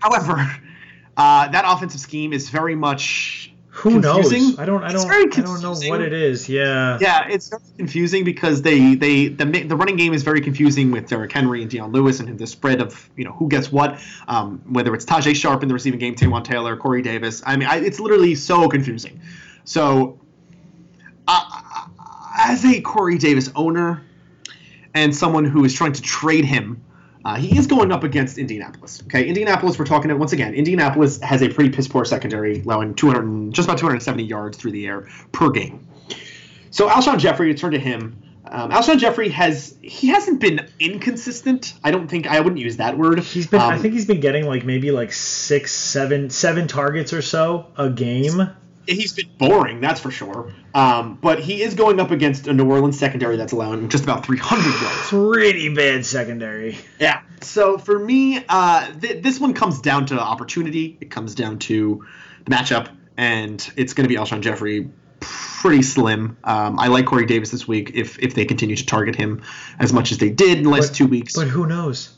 [0.00, 0.32] However,
[1.16, 4.42] uh, that offensive scheme is very much Who confusing.
[4.50, 4.58] knows?
[4.58, 4.84] I don't.
[4.84, 5.08] I It's don't.
[5.08, 6.46] very I don't know what it is.
[6.46, 6.98] Yeah.
[7.00, 11.08] Yeah, it's very confusing because they they the the running game is very confusing with
[11.08, 13.98] Derrick Henry and Dion Lewis and the spread of you know who gets what,
[14.28, 17.42] um, whether it's Tajae Sharpe in the receiving game, Taywan Taylor, Corey Davis.
[17.46, 19.22] I mean, I, it's literally so confusing.
[19.64, 20.20] So,
[21.26, 21.86] uh,
[22.36, 24.02] as a Corey Davis owner
[24.92, 26.82] and someone who is trying to trade him.
[27.24, 29.02] Uh, he is going up against Indianapolis.
[29.04, 29.78] Okay, Indianapolis.
[29.78, 30.54] We're talking about once again.
[30.54, 34.86] Indianapolis has a pretty piss poor secondary, allowing 200, just about 270 yards through the
[34.86, 35.86] air per game.
[36.70, 38.20] So Alshon Jeffery, to turn to him.
[38.44, 41.74] Um, Alshon Jeffery has he hasn't been inconsistent.
[41.84, 43.20] I don't think I wouldn't use that word.
[43.20, 43.60] He's been.
[43.60, 47.66] I Um, think he's been getting like maybe like six, seven, seven targets or so
[47.76, 48.50] a game.
[48.86, 50.52] He's been boring, that's for sure.
[50.74, 54.26] Um, but he is going up against a New Orleans secondary that's allowing just about
[54.26, 55.08] 300 yards.
[55.08, 56.76] Pretty bad secondary.
[56.98, 57.20] Yeah.
[57.42, 60.96] So for me, uh, th- this one comes down to opportunity.
[61.00, 62.04] It comes down to
[62.44, 64.90] the matchup, and it's going to be Alshon Jeffery.
[65.20, 66.36] Pretty slim.
[66.42, 69.42] Um, I like Corey Davis this week if if they continue to target him
[69.78, 71.34] as much as they did in the last But- two weeks.
[71.34, 72.10] But who knows?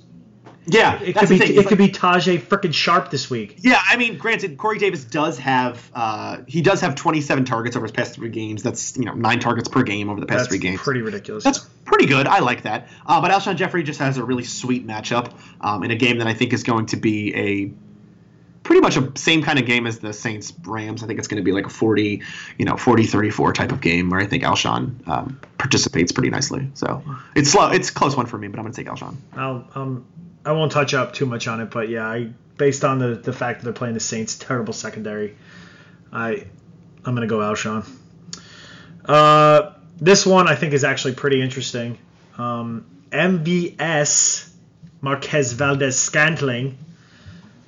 [0.67, 3.57] Yeah, It could be it It's could be Tajay freaking Sharp this week.
[3.61, 7.85] Yeah, I mean, granted, Corey Davis does have uh, he does have 27 targets over
[7.85, 8.63] his past three games.
[8.63, 10.81] That's you know nine targets per game over the past That's three games.
[10.81, 11.45] pretty ridiculous.
[11.45, 12.27] That's pretty good.
[12.27, 12.89] I like that.
[13.05, 16.27] Uh, but Alshon Jeffery just has a really sweet matchup um, in a game that
[16.27, 17.73] I think is going to be a
[18.63, 21.03] pretty much a same kind of game as the Saints Rams.
[21.03, 22.23] I think it's going to be like a 40,
[22.57, 26.71] you know, 40-34 type of game where I think Alshon um, participates pretty nicely.
[26.73, 27.05] So
[27.37, 27.71] it's slow.
[27.71, 29.17] It's a close one for me, but I'm going to take Alshon.
[29.37, 30.07] I'll um
[30.45, 33.33] I won't touch up too much on it, but yeah, I based on the the
[33.33, 35.37] fact that they're playing the Saints, terrible secondary,
[36.13, 36.47] I
[37.05, 37.89] I'm gonna go Alshon.
[39.05, 41.99] Uh, this one I think is actually pretty interesting.
[42.39, 44.51] Um, MVS
[45.01, 46.79] Marquez Valdes-Scantling.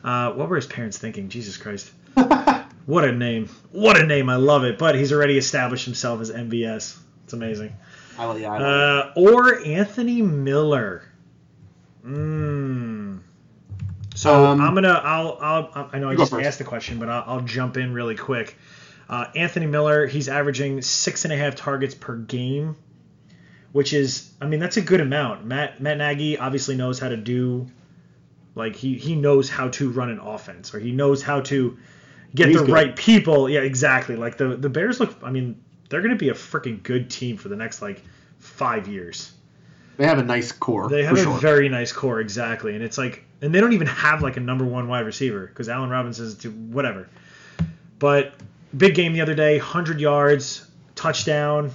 [0.03, 1.29] Uh, what were his parents thinking?
[1.29, 1.91] Jesus Christ.
[2.87, 3.49] What a name.
[3.73, 4.31] What a name.
[4.31, 4.79] I love it.
[4.79, 6.97] But he's already established himself as MVS.
[7.25, 7.75] It's amazing.
[8.17, 11.03] I, yeah, Uh, or Anthony Miller.
[12.07, 13.21] Mm.
[14.15, 15.01] So Um, I'm gonna.
[15.05, 15.39] I'll.
[15.41, 15.91] I'll.
[15.93, 18.57] I know I just asked the question, but I'll, I'll jump in really quick.
[19.09, 20.07] Uh, Anthony Miller.
[20.07, 22.77] He's averaging six and a half targets per game,
[23.73, 24.33] which is.
[24.41, 25.45] I mean, that's a good amount.
[25.45, 27.67] Matt Matt Nagy obviously knows how to do.
[28.55, 31.77] Like he he knows how to run an offense, or he knows how to
[32.35, 32.71] get the good.
[32.71, 33.51] right people.
[33.51, 34.17] Yeah, exactly.
[34.17, 35.15] Like the the Bears look.
[35.23, 38.03] I mean, they're going to be a freaking good team for the next like
[38.39, 39.33] five years.
[39.97, 40.89] They have a nice core.
[40.89, 41.39] They have a sure.
[41.39, 44.65] very nice core, exactly, and it's like, and they don't even have like a number
[44.65, 47.09] one wide receiver because Allen Robinson is to whatever.
[47.99, 48.35] But
[48.77, 51.71] big game the other day, hundred yards, touchdown.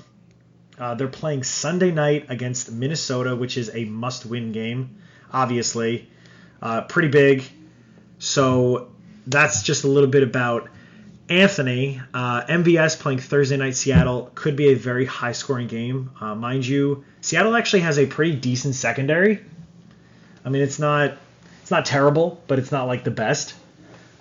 [0.78, 4.98] Uh, they're playing Sunday night against Minnesota, which is a must-win game,
[5.32, 6.10] obviously.
[6.62, 7.44] Uh, pretty big.
[8.18, 8.92] So
[9.28, 10.70] that's just a little bit about
[11.32, 12.02] Anthony.
[12.14, 17.06] Uh, MVS playing Thursday night Seattle could be a very high-scoring game, uh, mind you.
[17.22, 19.40] Seattle actually has a pretty decent secondary.
[20.44, 21.14] I mean, it's not
[21.62, 23.56] it's not terrible, but it's not like the best.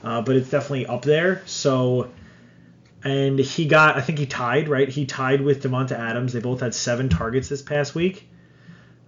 [0.05, 1.43] Uh, but it's definitely up there.
[1.47, 2.11] So,
[3.03, 4.89] and he got I think he tied right.
[4.89, 6.33] He tied with Davante Adams.
[6.33, 8.29] They both had seven targets this past week.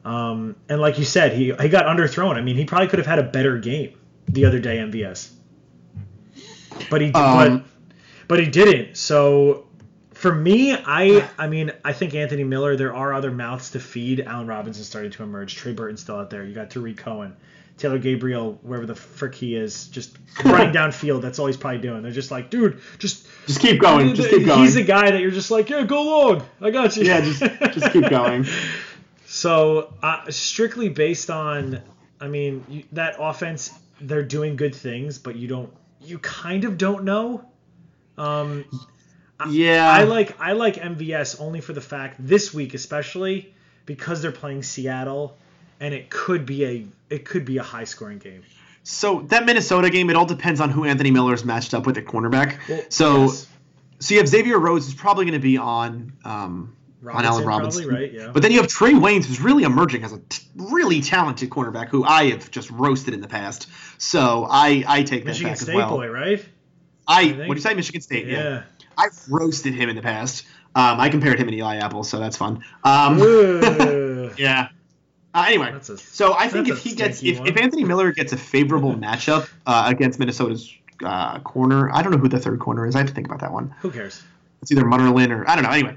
[0.05, 2.35] Um, and like you said, he he got underthrown.
[2.35, 3.97] I mean, he probably could have had a better game
[4.27, 5.31] the other day, MVS.
[6.91, 7.72] But he Um, but
[8.29, 8.97] but he didn't.
[8.97, 9.67] So
[10.15, 12.77] for me, I I mean, I think Anthony Miller.
[12.77, 14.21] There are other mouths to feed.
[14.21, 15.57] Allen Robinson starting to emerge.
[15.57, 16.45] Trey Burton's still out there.
[16.45, 17.37] You got Tarik Cohen,
[17.79, 21.23] Taylor Gabriel, wherever the frick he is, just running downfield.
[21.23, 22.03] That's all he's probably doing.
[22.03, 24.15] They're just like, dude, just Just keep going.
[24.15, 24.61] Just keep going.
[24.61, 26.43] He's the guy that you're just like, yeah, go long.
[26.61, 27.05] I got you.
[27.05, 28.47] yeah, just just keep going.
[29.33, 31.81] So uh, strictly based on,
[32.21, 36.77] I mean, you, that offense, they're doing good things, but you don't, you kind of
[36.77, 37.43] don't know.
[38.19, 38.65] Um,
[39.49, 39.91] Yeah.
[39.91, 43.55] I like I like MVS only for the fact this week especially
[43.87, 45.37] because they're playing Seattle,
[45.81, 48.43] and it could be a it could be a high scoring game.
[48.85, 51.97] So that Minnesota game, it all depends on who Anthony Miller is matched up with
[51.99, 52.59] at cornerback.
[52.93, 53.47] so Yes.
[54.01, 56.77] so you have Xavier Rhodes who's probably going to be on um,
[57.09, 58.13] on Allen Robinson, probably, right?
[58.13, 58.31] Yeah.
[58.33, 61.89] But then you have Trae Waynes who's really emerging as a t- really talented cornerback
[61.89, 63.69] who I have just roasted in the past.
[63.99, 65.91] So I I take that Michigan back State as well.
[65.91, 66.45] boy, right?
[67.09, 67.39] I think.
[67.49, 68.27] what do you say, Michigan State?
[68.27, 68.63] Yeah.
[68.97, 70.45] I've roasted him in the past.
[70.75, 72.65] Um, I compared him and Eli Apple, so that's fun.
[72.85, 73.19] Um,
[74.39, 74.69] yeah.
[75.35, 78.37] Uh, anyway, a- so I think if he gets if, if Anthony Miller gets a
[78.37, 80.71] favorable matchup uh, against Minnesota's
[81.05, 82.95] uh, corner, I don't know who the third corner is.
[82.95, 83.75] I have to think about that one.
[83.81, 84.23] Who cares?
[84.61, 85.71] It's either Mutterlin or I don't know.
[85.71, 85.97] Anyway,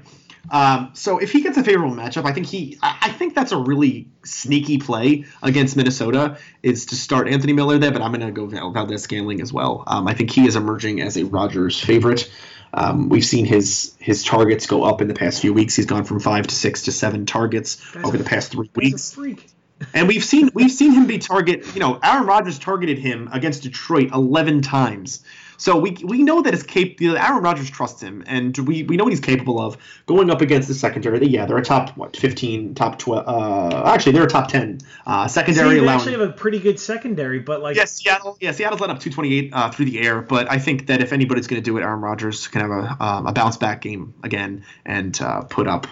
[0.50, 3.56] um, so if he gets a favorable matchup, I think he I, think that's a
[3.56, 8.32] really sneaky play against Minnesota is to start Anthony Miller there, but I'm going to
[8.32, 9.84] go Val- Valdes-Scantling as well.
[9.86, 12.30] Um, I think he is emerging as a Rodgers favorite.
[12.72, 15.74] Um, we've seen his his targets go up in the past few weeks.
[15.74, 19.12] He's gone from five to six to seven targets Guy's over the past three weeks
[19.12, 19.48] a freak.
[19.94, 21.74] and we've seen we've seen him be target.
[21.74, 25.24] You know, Aaron Rodgers targeted him against Detroit eleven times.
[25.58, 26.88] So we we know that his cap.
[27.00, 29.76] Aaron Rodgers trusts him, and we, we know what he's capable of
[30.06, 31.18] going up against the secondary.
[31.18, 33.26] They- Yeah, they're a top what fifteen, top twelve.
[33.26, 35.74] Uh, actually, they're a top ten uh, See, secondary.
[35.74, 38.36] they allowing, actually have a pretty good secondary, but like Yes, Seattle.
[38.40, 41.46] Yeah, Seattle's let up 228 uh, through the air, but I think that if anybody's
[41.46, 44.64] going to do it, Aaron Rodgers can have a, um, a bounce back game again
[44.84, 45.86] and uh, put up,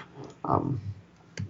[0.44, 0.80] um,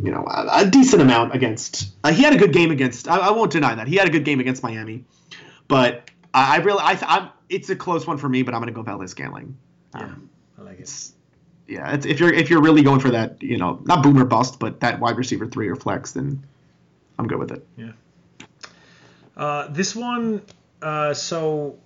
[0.01, 1.93] you know, a, a decent amount against.
[2.05, 3.09] Uh, he had a good game against.
[3.09, 5.05] I, I won't deny that he had a good game against Miami,
[5.69, 7.29] but I, I really, I, I'm.
[7.49, 9.57] It's a close one for me, but I'm going to go Valdes-Scantling.
[9.95, 11.11] yeah, Um, I like it.
[11.69, 14.59] yeah, it's, if you're if you're really going for that, you know, not boomer bust,
[14.59, 16.43] but that wide receiver three or flex, then
[17.19, 17.67] I'm good with it.
[17.77, 17.93] Yeah.
[19.37, 20.43] Uh, this one,
[20.83, 21.77] uh, so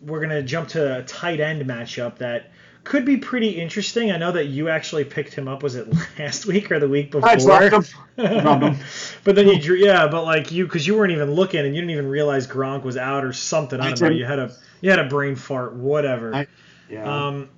[0.00, 2.52] we're gonna jump to a tight end matchup that
[2.86, 4.12] could be pretty interesting.
[4.12, 5.64] I know that you actually picked him up.
[5.64, 7.28] Was it last week or the week before?
[7.28, 7.84] I dropped him.
[8.16, 8.76] dropped him.
[9.24, 11.80] but then you drew, yeah, but like you, because you weren't even looking and you
[11.82, 13.80] didn't even realize Gronk was out or something.
[13.80, 14.16] I don't know.
[14.16, 16.32] You had a you had a brain fart, whatever.
[16.32, 16.46] I,
[16.88, 17.26] yeah.
[17.26, 17.48] Um,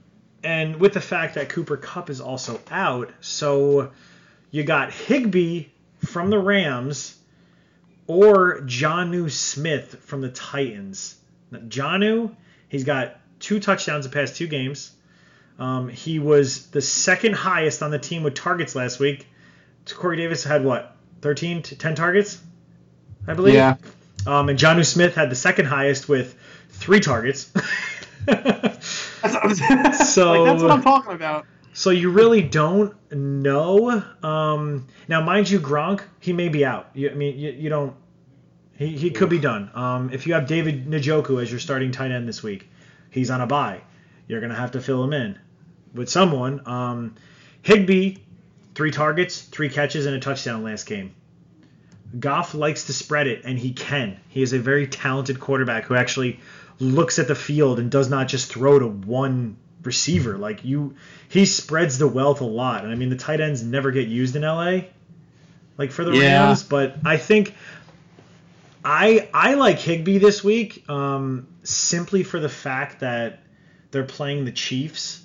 [0.43, 3.93] and with the fact that Cooper Kupp is also out, so
[4.51, 5.67] you got Higbee
[6.07, 7.19] from the Rams
[8.07, 11.17] or Jonnu Smith from the Titans.
[11.51, 12.35] Now, Jonnu,
[12.71, 14.93] he's got two touchdowns the past two games.
[15.59, 19.27] Um, he was the second highest on the team with targets last week.
[19.93, 22.41] Corey Davis had what, 13 to 10 targets,
[23.27, 23.55] I believe.
[23.55, 23.77] Yeah.
[24.27, 26.37] Um, and Jonnu Smith had the second highest with
[26.69, 27.51] three targets.
[28.27, 28.87] that's,
[30.15, 31.47] so like, that's what I'm talking about.
[31.73, 34.03] So you really don't know.
[34.23, 36.91] Um, now, mind you, Gronk, he may be out.
[36.95, 37.95] You, I mean, you, you don't.
[38.77, 39.71] He, he could be done.
[39.75, 42.69] Um, if you have David Njoku as your starting tight end this week,
[43.11, 43.81] he's on a bye.
[44.27, 45.39] You're gonna have to fill him in
[45.95, 46.67] with someone.
[46.67, 47.15] Um,
[47.63, 48.17] Higbee,
[48.75, 51.15] three targets, three catches, and a touchdown last game.
[52.19, 54.19] Goff likes to spread it, and he can.
[54.29, 56.41] He is a very talented quarterback who actually
[56.79, 60.39] looks at the field and does not just throw to one receiver.
[60.39, 60.97] Like you,
[61.29, 62.85] he spreads the wealth a lot.
[62.85, 64.83] And I mean, the tight ends never get used in LA,
[65.77, 66.47] like for the yeah.
[66.47, 66.63] Rams.
[66.63, 67.55] But I think
[68.85, 73.41] I I like Higbee this week um, simply for the fact that
[73.91, 75.23] they're playing the Chiefs.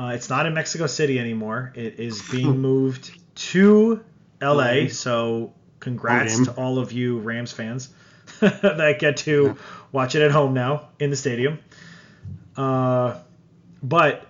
[0.00, 1.72] Uh, it's not in Mexico City anymore.
[1.74, 3.10] It is being moved
[3.50, 4.02] to
[4.40, 4.88] LA.
[4.88, 7.90] So congrats to all of you Rams fans
[8.40, 9.56] that get to
[9.92, 11.58] watch it at home now in the stadium.
[12.56, 13.18] Uh,
[13.82, 14.26] but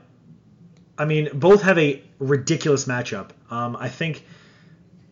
[0.99, 3.31] I mean, both have a ridiculous matchup.
[3.49, 4.25] Um, I think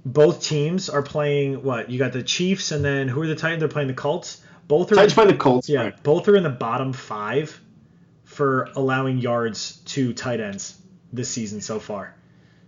[0.05, 3.61] both teams are playing what you got the Chiefs and then who are the Titans?
[3.61, 4.43] They're playing the Colts.
[4.67, 5.69] Both are Titans playing the Colts.
[5.69, 6.03] Yeah, right.
[6.03, 7.61] both are in the bottom five
[8.39, 10.81] for allowing yards to tight ends
[11.13, 12.15] this season so far.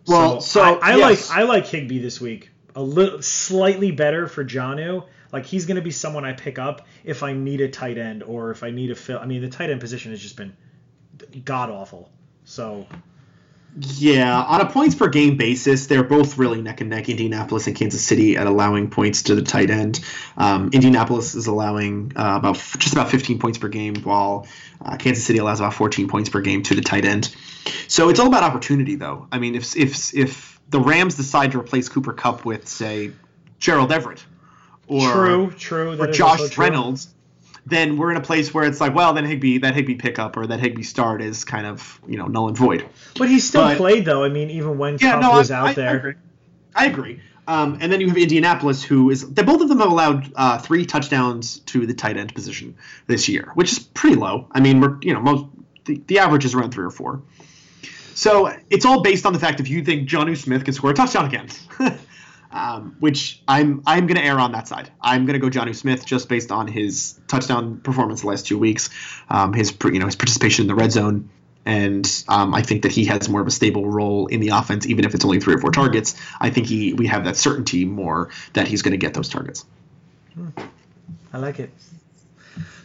[0.05, 1.31] Well, so, so I, I yes.
[1.31, 2.51] like I like Higbee this week.
[2.75, 5.07] A little slightly better for Jonnu.
[5.33, 8.25] Like he's going to be someone I pick up if I need a tight end
[8.25, 9.21] or if I need a fill.
[9.21, 10.57] I mean, the tight end position has just been
[11.45, 12.11] god awful.
[12.43, 12.89] So
[13.79, 17.09] yeah, on a points per game basis, they're both really neck and neck.
[17.09, 20.01] Indianapolis and Kansas City at allowing points to the tight end.
[20.37, 24.49] Um, Indianapolis is allowing uh, about just about 15 points per game, while
[24.85, 27.35] uh, Kansas City allows about 14 points per game to the tight end.
[27.87, 29.29] So it's all about opportunity, though.
[29.31, 33.12] I mean, if if if the Rams decide to replace Cooper Kupp with say
[33.59, 34.25] Gerald Everett
[34.89, 37.14] or true, true, or Josh Reynolds,
[37.66, 40.46] then we're in a place where it's like, well, then Higbee that Higbee pickup or
[40.46, 42.88] that Higbee start is kind of you know null and void.
[43.18, 44.24] But he still but, played though.
[44.24, 45.90] I mean, even when yeah, Kupp no, was I, out I, there.
[45.90, 46.14] I agree.
[46.74, 47.20] I agree.
[47.46, 50.58] Um, and then you have Indianapolis, who is they both of them have allowed uh,
[50.58, 54.46] three touchdowns to the tight end position this year, which is pretty low.
[54.52, 55.46] I mean, we're you know most
[55.84, 57.22] the, the average is around three or four.
[58.14, 60.94] So it's all based on the fact if you think Jonnu Smith can score a
[60.94, 61.48] touchdown again.
[62.53, 64.90] um, which I'm I'm going to err on that side.
[65.01, 68.59] I'm going to go Jonnu Smith just based on his touchdown performance the last two
[68.59, 68.90] weeks,
[69.28, 71.30] um, his you know his participation in the red zone,
[71.64, 74.86] and um, I think that he has more of a stable role in the offense,
[74.86, 76.16] even if it's only three or four targets.
[76.40, 79.64] I think he we have that certainty more that he's going to get those targets.
[80.34, 80.48] Hmm.
[81.32, 81.70] I like it.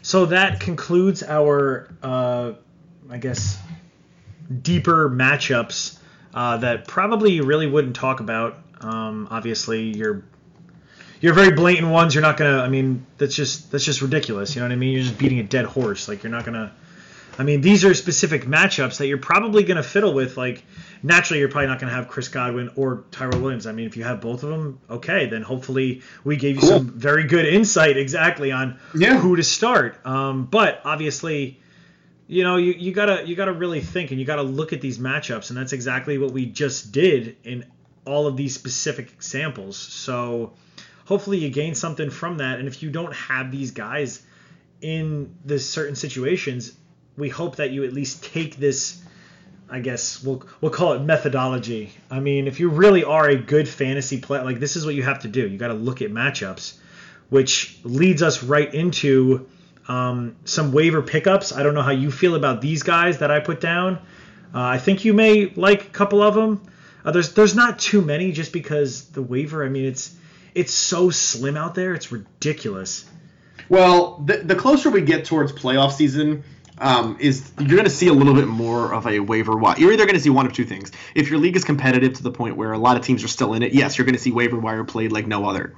[0.02, 2.54] So that concludes our, uh,
[3.10, 3.58] I guess,
[4.62, 5.98] deeper matchups
[6.32, 10.24] uh, that probably really wouldn't talk about um, obviously, you're
[11.22, 12.14] you're very blatant ones.
[12.14, 12.60] You're not gonna.
[12.60, 14.56] I mean, that's just that's just ridiculous.
[14.56, 14.94] You know what I mean?
[14.94, 16.08] You're just beating a dead horse.
[16.08, 16.74] Like you're not gonna.
[17.38, 20.38] I mean, these are specific matchups that you're probably gonna fiddle with.
[20.38, 20.64] Like
[21.04, 23.68] naturally, you're probably not gonna have Chris Godwin or Tyrell Williams.
[23.68, 26.70] I mean, if you have both of them, okay, then hopefully we gave you cool.
[26.70, 29.18] some very good insight exactly on yeah.
[29.18, 30.06] who to start.
[30.06, 31.60] Um, but obviously
[32.28, 34.98] you know you, you gotta you gotta really think and you gotta look at these
[34.98, 37.66] matchups and that's exactly what we just did in
[38.06, 39.78] all of these specific examples.
[39.78, 40.54] So
[41.06, 42.60] hopefully you gain something from that.
[42.60, 44.26] And if you don't have these guys
[44.82, 46.74] in the certain situations,
[47.18, 49.02] we hope that you at least take this.
[49.68, 51.92] I guess we'll we'll call it methodology.
[52.12, 55.02] I mean, if you really are a good fantasy player, like this is what you
[55.04, 55.48] have to do.
[55.48, 56.78] You got to look at matchups,
[57.30, 59.48] which leads us right into
[59.88, 61.52] um, some waiver pickups.
[61.52, 63.96] I don't know how you feel about these guys that I put down.
[64.54, 66.62] Uh, I think you may like a couple of them.
[67.06, 69.64] Uh, there's there's not too many just because the waiver.
[69.64, 70.16] I mean, it's
[70.56, 71.94] it's so slim out there.
[71.94, 73.06] It's ridiculous.
[73.70, 76.44] Well, the, the closer we get towards playoff season,
[76.78, 79.76] um, is you're going to see a little bit more of a waiver wire.
[79.78, 80.92] You're either going to see one of two things.
[81.14, 83.54] If your league is competitive to the point where a lot of teams are still
[83.54, 85.76] in it, yes, you're going to see waiver wire played like no other.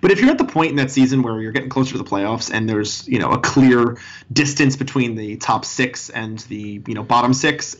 [0.00, 2.04] But if you're at the point in that season where you're getting closer to the
[2.04, 3.98] playoffs and there's you know a clear
[4.32, 7.76] distance between the top six and the you know bottom six,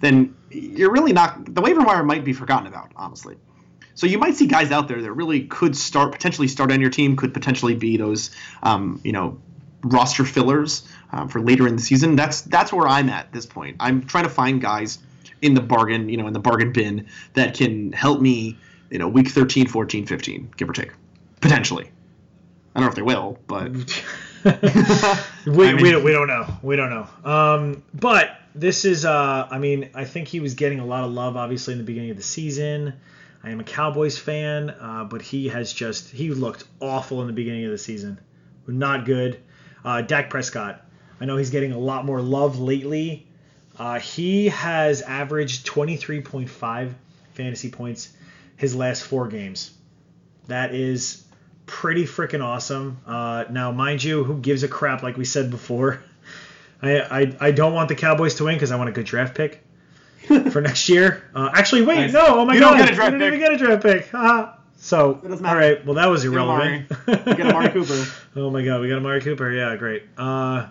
[0.00, 3.36] then you're really not the waiver wire might be forgotten about, honestly.
[3.94, 6.90] So you might see guys out there that really could start potentially start on your
[6.90, 8.30] team, could potentially be those
[8.62, 9.38] um, you know
[9.84, 12.16] roster fillers um, for later in the season.
[12.16, 13.76] That's that's where I'm at this point.
[13.80, 14.98] I'm trying to find guys
[15.42, 18.56] in the bargain, you know, in the bargain bin that can help me,
[18.90, 20.92] you know, week 13, 14, 15, give or take,
[21.40, 21.90] potentially.
[22.74, 23.72] I don't know if they will, but
[24.44, 24.50] we,
[25.68, 26.46] I mean- we, don't- we don't know.
[26.62, 27.08] We don't know.
[27.30, 31.12] Um, but this is, uh, I mean, I think he was getting a lot of
[31.12, 32.94] love, obviously, in the beginning of the season.
[33.44, 37.32] I am a Cowboys fan, uh, but he has just, he looked awful in the
[37.32, 38.20] beginning of the season.
[38.66, 39.40] Not good.
[39.84, 40.86] Uh, Dak Prescott,
[41.20, 43.26] I know he's getting a lot more love lately.
[43.78, 46.92] Uh, he has averaged 23.5
[47.32, 48.12] fantasy points
[48.56, 49.72] his last four games.
[50.46, 51.24] That is
[51.66, 52.98] pretty freaking awesome.
[53.06, 55.02] Uh, now, mind you, who gives a crap?
[55.02, 56.02] Like we said before,
[56.82, 59.34] I I, I don't want the Cowboys to win because I want a good draft
[59.34, 59.62] pick
[60.50, 61.22] for next year.
[61.34, 62.12] Uh, actually, wait, Nice.
[62.12, 63.40] no, oh my You god, don't get a draft I didn't pick.
[63.40, 64.10] even get a draft pick.
[64.76, 65.74] So, It doesn't all matter.
[65.74, 66.90] right, well that was irrelevant.
[67.06, 68.04] You get Amari Cooper.
[68.36, 69.50] Oh my god, we got Amari Cooper.
[69.52, 70.02] Yeah, great.
[70.18, 70.66] Uh,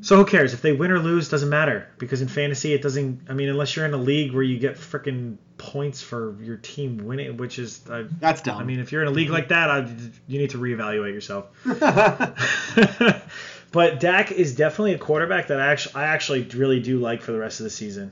[0.00, 1.28] so who cares if they win or lose?
[1.28, 3.22] Doesn't matter because in fantasy it doesn't.
[3.28, 6.98] I mean, unless you're in a league where you get freaking points for your team
[7.06, 8.58] winning, which is, I, That's dumb.
[8.58, 9.88] I mean, if you're in a league like that, I,
[10.26, 11.46] you need to reevaluate yourself.
[13.76, 17.32] but Dak is definitely a quarterback that I actually, I actually really do like for
[17.32, 18.10] the rest of the season.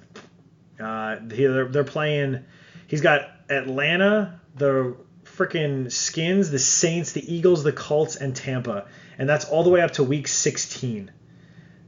[0.79, 2.45] Uh, he- they're, they're playing.
[2.87, 4.95] He's got Atlanta, the
[5.25, 9.81] freaking Skins, the Saints, the Eagles, the Colts, and Tampa, and that's all the way
[9.81, 11.11] up to week 16.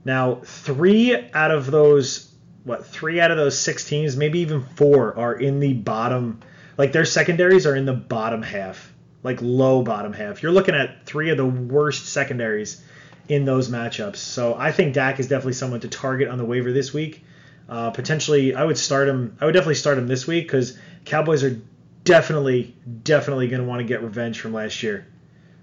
[0.07, 5.15] Now, three out of those, what, three out of those six teams, maybe even four,
[5.19, 6.41] are in the bottom.
[6.79, 8.91] Like their secondaries are in the bottom half,
[9.23, 10.43] like low bottom half.
[10.43, 12.83] You're looking at three of the worst secondaries
[13.29, 14.17] in those matchups.
[14.17, 17.25] So I think Dak is definitely someone to target on the waiver this week.
[17.69, 19.37] Uh, potentially, I would start him.
[19.41, 21.61] I would definitely start him this week because Cowboys are
[22.05, 25.07] definitely, definitely going to want to get revenge from last year,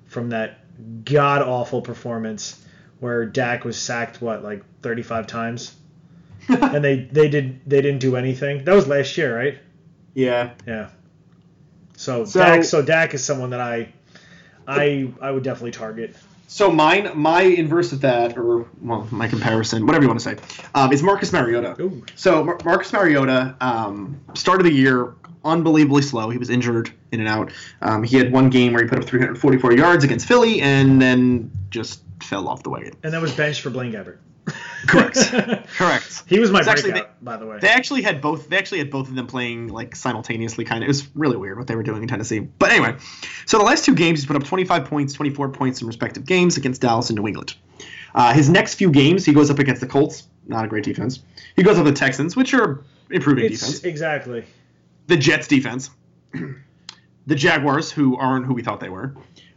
[0.08, 0.60] from that
[1.06, 2.60] god awful performance
[3.00, 5.74] where Dak was sacked what like 35 times,
[6.50, 8.66] and they they did they didn't do anything.
[8.66, 9.58] That was last year, right?
[10.14, 10.52] yeah.
[10.68, 10.90] Yeah.
[11.96, 13.94] So, So- Dak so Dak is someone that I
[14.68, 16.16] I I would definitely target.
[16.48, 20.60] So mine, my inverse of that, or well, my comparison, whatever you want to say,
[20.76, 21.76] um, is Marcus Mariota.
[21.82, 22.04] Ooh.
[22.16, 25.16] So Mar- Marcus Mariota um, started the year
[25.46, 26.30] unbelievably slow.
[26.30, 27.52] He was injured in and out.
[27.82, 31.52] Um, he had one game where he put up 344 yards against Philly, and then
[31.70, 32.94] just fell off the wagon.
[33.04, 34.18] And that was benched for Blaine Gabbert.
[34.88, 35.16] Correct.
[35.78, 36.24] Correct.
[36.28, 37.60] he was my It's actually breakout, by the way.
[37.60, 38.50] They actually had both.
[38.50, 40.66] They actually had both of them playing like simultaneously.
[40.66, 40.88] Kind of.
[40.88, 42.40] It was really weird what they were doing in Tennessee.
[42.40, 42.96] But anyway,
[43.46, 46.58] so the last two games he's put up 25 points, 24 points in respective games
[46.58, 47.56] against Dallas and New England.
[48.14, 51.20] Uh, his next few games, he goes up against the Colts, not a great defense.
[51.56, 53.84] He goes up the Texans, which are improving it's defense.
[53.84, 54.46] exactly.
[55.08, 55.90] The Jets defense,
[57.28, 59.16] the Jaguars, who aren't who we thought they were,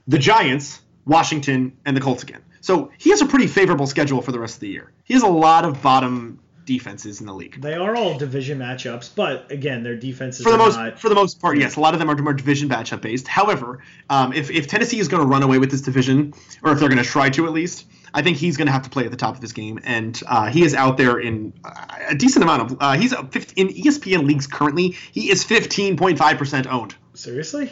[0.09, 2.43] the Giants, Washington, and the Colts again.
[2.66, 4.90] So he has a pretty favorable schedule for the rest of the year.
[5.04, 7.62] He has a lot of bottom defenses in the league.
[7.62, 10.98] They are all division matchups, but again, their defenses for the are most not.
[10.98, 13.28] for the most part, yes, a lot of them are more division matchup based.
[13.28, 16.80] However, um, if if Tennessee is going to run away with this division, or if
[16.80, 19.04] they're going to try to at least, I think he's going to have to play
[19.04, 21.70] at the top of his game, and uh, he is out there in uh,
[22.08, 22.78] a decent amount of.
[22.80, 24.96] Uh, he's a 15, in ESPN leagues currently.
[25.12, 26.96] He is fifteen point five percent owned.
[27.14, 27.70] Seriously?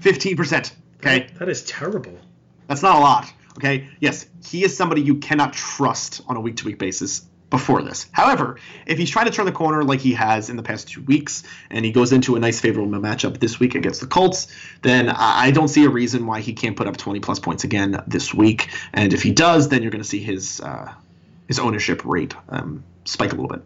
[0.00, 0.74] Fifteen percent.
[0.98, 2.18] Okay, That is terrible.
[2.66, 3.32] that's not a lot.
[3.58, 7.82] Okay, yes, he is somebody you cannot trust on a week to week basis before
[7.82, 8.06] this.
[8.12, 8.56] However,
[8.86, 11.42] if he's trying to turn the corner like he has in the past two weeks,
[11.68, 14.46] and he goes into a nice favorable matchup this week against the Colts,
[14.82, 18.00] then I don't see a reason why he can't put up 20 plus points again
[18.06, 18.70] this week.
[18.92, 20.92] And if he does, then you're going to see his uh,
[21.48, 23.62] his ownership rate um, spike a little bit.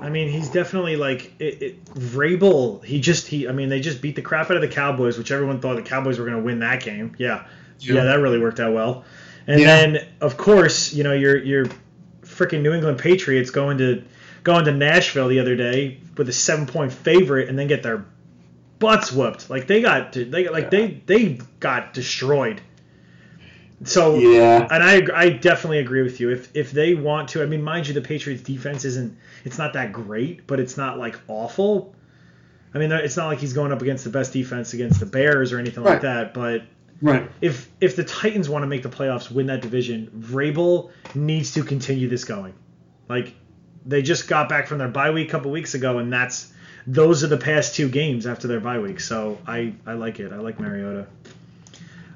[0.00, 2.84] I mean, he's definitely like it, it, Vrabel.
[2.84, 3.48] He just he.
[3.48, 5.82] I mean, they just beat the crap out of the Cowboys, which everyone thought the
[5.82, 7.14] Cowboys were going to win that game.
[7.16, 7.46] Yeah,
[7.80, 8.04] yeah, Yeah.
[8.04, 9.04] that really worked out well.
[9.46, 9.66] And Yeah.
[9.66, 11.66] then, of course, you know your your
[12.24, 14.02] freaking New England Patriots going to
[14.42, 18.04] going to Nashville the other day with a seven point favorite, and then get their
[18.78, 19.48] butts whooped.
[19.50, 22.60] Like they got they got like they they got destroyed.
[23.84, 24.66] So Yeah.
[24.70, 26.30] and I I definitely agree with you.
[26.30, 29.74] If if they want to, I mean, mind you, the Patriots defense isn't it's not
[29.74, 31.94] that great, but it's not like awful.
[32.74, 35.52] I mean, it's not like he's going up against the best defense against the Bears
[35.52, 36.34] or anything like that.
[36.34, 36.62] But
[37.02, 37.30] Right.
[37.40, 41.62] if if the Titans want to make the playoffs, win that division, Vrabel needs to
[41.62, 42.54] continue this going.
[43.08, 43.34] Like
[43.84, 46.52] they just got back from their bye week a couple weeks ago, and that's
[46.86, 49.00] those are the past two games after their bye week.
[49.00, 50.32] So I I like it.
[50.32, 51.06] I like Mariota.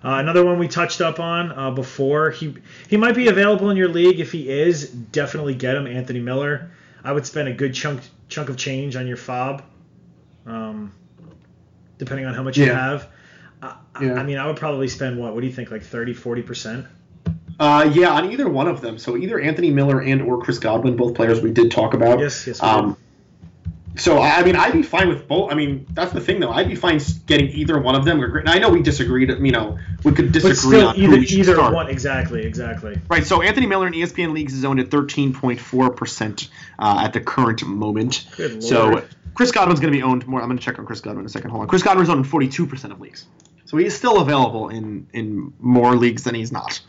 [0.03, 2.31] Uh, another one we touched up on uh, before.
[2.31, 2.55] He
[2.89, 4.21] he might be available in your league.
[4.21, 5.87] If he is, definitely get him.
[5.87, 6.71] Anthony Miller.
[7.03, 9.63] I would spend a good chunk chunk of change on your FAAB,
[10.47, 10.93] um,
[11.97, 13.09] depending on how much you have.
[13.99, 14.15] I, I- Yeah.
[14.15, 15.35] I mean, I would probably spend what?
[15.35, 15.71] What do you think?
[15.71, 16.87] Like 30, 40 percent?
[17.61, 18.99] Uh, yeah, on either one of them.
[18.99, 22.21] So either Anthony Miller and or Chris Godwin, both players we did talk about.
[22.21, 22.63] Yes, yes.
[22.63, 22.97] Um,
[23.97, 25.51] so I I mean, I'd be fine with both.
[25.51, 26.53] I mean, that's the thing though.
[26.53, 28.23] I'd be fine getting either one of them.
[28.23, 29.29] And I know we disagreed.
[29.29, 31.75] You know, we could disagree but still, on who either we should either start.
[31.75, 31.89] one.
[31.89, 32.97] Exactly, exactly.
[33.11, 33.27] Right.
[33.27, 37.65] So Anthony Miller in ESPN leagues is owned at 13.4 percent uh, at the current
[37.67, 38.27] moment.
[38.37, 39.05] Good So.
[39.35, 40.41] Chris Godwin's going to be owned more.
[40.43, 41.51] I'm going to check on Chris Godwin in a second.
[41.51, 41.69] Hold on.
[41.69, 43.25] Chris Godwin's owned in 42 percent of leagues.
[43.69, 46.81] So he's still available in in more leagues than he's not.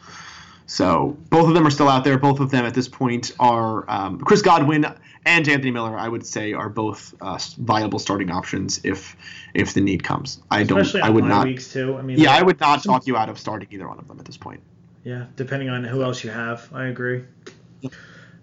[0.66, 2.18] So both of them are still out there.
[2.18, 4.86] Both of them at this point are um, Chris Godwin
[5.26, 5.98] and Anthony Miller.
[5.98, 9.18] I would say are both uh, viable starting options if
[9.54, 10.42] if the need comes.
[10.50, 10.96] I don't.
[10.96, 11.48] I would not.
[11.48, 11.98] weeks too.
[11.98, 14.08] I mean, Yeah, like, I would not talk you out of starting either one of
[14.08, 14.62] them at this point.
[15.04, 16.70] Yeah, depending on who else you have.
[16.72, 17.26] I agree.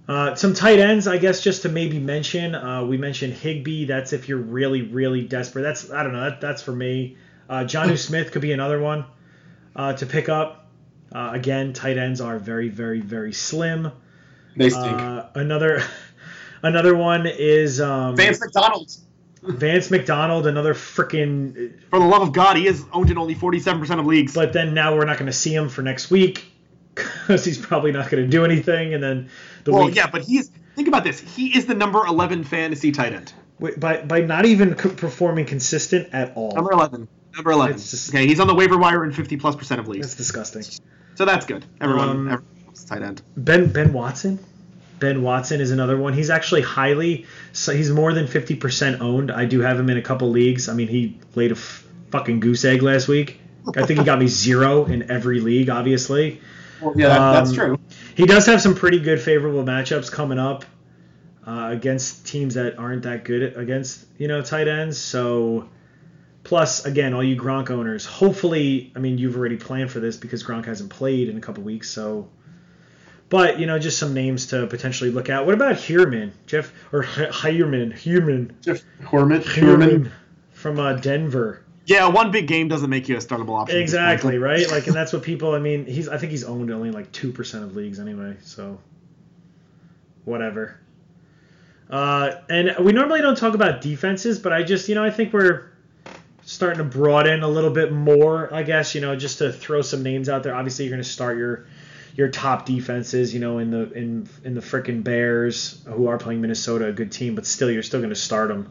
[0.07, 2.55] Uh, some tight ends, I guess, just to maybe mention.
[2.55, 3.87] Uh, we mentioned Higbee.
[3.87, 5.63] That's if you're really, really desperate.
[5.63, 6.29] That's I don't know.
[6.29, 7.17] That, that's for me.
[7.49, 9.05] Uh, Jonnu Smith could be another one
[9.75, 10.67] uh, to pick up.
[11.13, 13.93] Uh, again, tight ends are very, very, very slim.
[14.57, 14.87] They stink.
[14.87, 15.83] Uh, another,
[16.63, 18.93] another one is um, Vance McDonald.
[19.43, 20.47] Vance McDonald.
[20.47, 21.79] Another freaking.
[21.91, 24.35] For the love of God, he is owned in only 47% of leagues.
[24.35, 26.45] But then now we're not going to see him for next week
[26.95, 28.95] because he's probably not going to do anything.
[28.95, 29.31] And then
[29.65, 31.21] the well, week yeah, but he's think about this.
[31.21, 33.33] He is the number 11 fantasy tight end.
[33.79, 36.53] By by not even performing consistent at all.
[36.55, 37.09] Number 11.
[37.37, 37.77] Number 11.
[37.77, 40.07] Just- okay, he's on the waiver wire in 50 plus percent of leagues.
[40.07, 40.63] That's disgusting.
[41.15, 41.65] So that's good.
[41.81, 43.23] Everyone, Um, everyone loves tight end.
[43.37, 44.39] Ben Ben Watson.
[44.99, 46.15] Ben Watson is another one.
[46.15, 49.31] He's actually highly, so he's more than 50% owned.
[49.31, 50.71] I do have him in a couple leagues.
[50.71, 53.39] I mean, he laid a f- fucking goose egg last week.
[53.77, 56.41] I think he got me zero in every league, obviously.
[56.81, 57.79] Well, yeah, that, that's um, true.
[58.15, 60.65] He does have some pretty good favorable matchups coming up
[61.47, 64.99] uh, against teams that aren't that good against you know tight ends.
[64.99, 65.69] So
[66.47, 70.45] plus again, all you Gronk owners, hopefully, I mean you've already planned for this because
[70.45, 71.91] Gronk hasn't played in a couple weeks.
[71.91, 72.29] So,
[73.29, 75.45] but you know just some names to potentially look at.
[75.45, 79.43] What about Heuerman, Jeff or Heuerman, Heuerman, Jeff Heuerman.
[79.43, 80.11] Heuerman
[80.53, 81.65] from uh, Denver?
[81.85, 83.77] Yeah, one big game doesn't make you a startable option.
[83.77, 84.05] at this point.
[84.11, 84.71] Exactly, right?
[84.71, 85.53] Like, and that's what people.
[85.53, 86.09] I mean, he's.
[86.09, 88.37] I think he's owned only like two percent of leagues anyway.
[88.43, 88.79] So,
[90.25, 90.79] whatever.
[91.91, 95.33] Uh, and we normally don't talk about defenses, but I just, you know, I think
[95.33, 95.71] we're
[96.47, 98.53] starting to broaden a little bit more.
[98.55, 100.55] I guess, you know, just to throw some names out there.
[100.55, 101.67] Obviously, you're going to start your
[102.15, 106.41] your top defenses, you know, in the in in the frickin' Bears, who are playing
[106.41, 108.71] Minnesota, a good team, but still, you're still going to start them.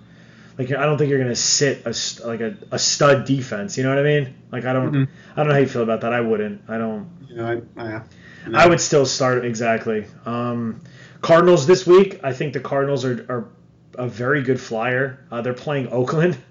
[0.58, 1.94] Like I don't think you're gonna sit a
[2.26, 3.78] like a, a stud defense.
[3.78, 4.34] You know what I mean?
[4.54, 5.08] Like I don't Mhm.
[5.34, 6.14] I don't know how you feel about that.
[6.14, 6.62] I wouldn't.
[6.70, 7.10] I don't.
[7.30, 8.02] Yeah, I, I,
[8.54, 10.06] I would still start exactly.
[10.26, 10.80] Um,
[11.22, 12.22] Cardinals this week.
[12.24, 13.50] I think the Cardinals are, are
[13.98, 15.26] a very good flyer.
[15.30, 16.38] Uh, they're playing Oakland.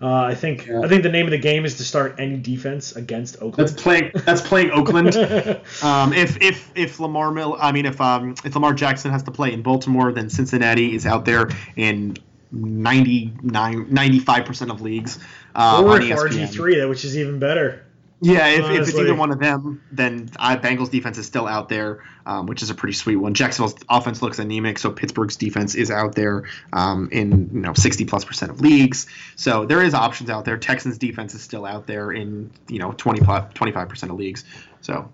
[0.00, 0.80] Uh, I think Yeah.
[0.80, 3.76] I think the name of the game is to start any defense against That's Oakland.
[3.76, 4.10] playing.
[4.24, 5.08] That's playing Oakland.
[5.82, 9.30] Um, if if if Lamar Mill, I mean if um if Lamar Jackson has to
[9.30, 12.16] play in Baltimore, then Cincinnati is out there in
[12.52, 15.18] 99 95 percent of leagues.
[15.54, 15.98] Uh, or.
[15.98, 17.84] RG three, which is even better.
[18.20, 21.68] Yeah, if, if it's either one of them, then I, Bengals defense is still out
[21.68, 23.34] there, um, which is a pretty sweet one.
[23.34, 28.06] Jacksonville's offense looks anemic, so Pittsburgh's defense is out there um, in you know 60
[28.06, 29.06] plus percent of leagues.
[29.36, 30.56] So there is options out there.
[30.56, 33.20] Texans defense is still out there in you know 20
[33.54, 34.44] 25 percent of leagues.
[34.80, 35.12] So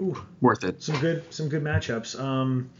[0.00, 0.20] Ooh.
[0.40, 0.82] worth it.
[0.82, 2.18] some good some good matchups.
[2.18, 2.70] Um,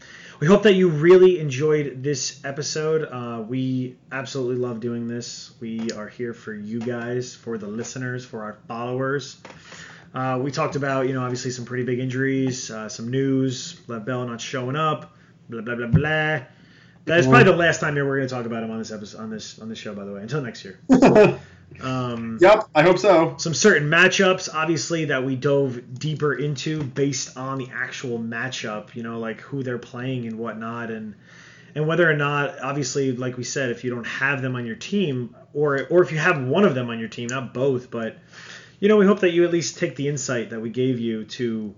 [0.43, 3.03] we hope that you really enjoyed this episode.
[3.09, 5.53] Uh, we absolutely love doing this.
[5.61, 9.37] We are here for you guys, for the listeners, for our followers.
[10.13, 14.03] Uh, we talked about, you know, obviously some pretty big injuries, uh, some news, Lev
[14.03, 15.15] Bell not showing up,
[15.47, 16.41] blah blah blah blah.
[17.05, 18.91] That is probably the last time here we're going to talk about him on this
[18.91, 19.95] episode, on this on this show.
[19.95, 20.77] By the way, until next year.
[21.81, 23.35] Um, Yep, I hope so.
[23.37, 29.03] some certain matchups, obviously, that we dove deeper into based on the actual matchup, you
[29.03, 31.15] know, like who they're playing and whatnot, and
[31.75, 34.75] and whether or not, obviously, like we said, if you don't have them on your
[34.75, 38.17] team, or or if you have one of them on your team, not both, but
[38.79, 41.23] you know, we hope that you at least take the insight that we gave you
[41.25, 41.73] to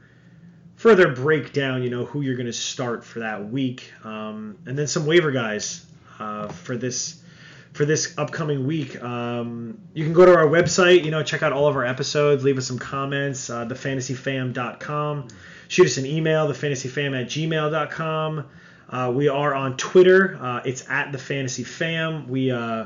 [0.75, 4.77] further break down, you know, who you're going to start for that week, um, and
[4.77, 5.85] then some waiver guys
[6.19, 7.21] uh, for this
[7.76, 9.03] for this upcoming week.
[9.03, 12.41] Um, you can go to our website, you know, check out all of our episodes,
[12.41, 15.28] leave us some comments, uh, thefantasyfam.com.
[15.67, 18.45] Shoot us an email, thefantasyfam at gmail.com.
[18.88, 20.38] Uh, we are on Twitter.
[20.39, 22.28] Uh, it's at thefantasyfam.
[22.30, 22.86] We uh,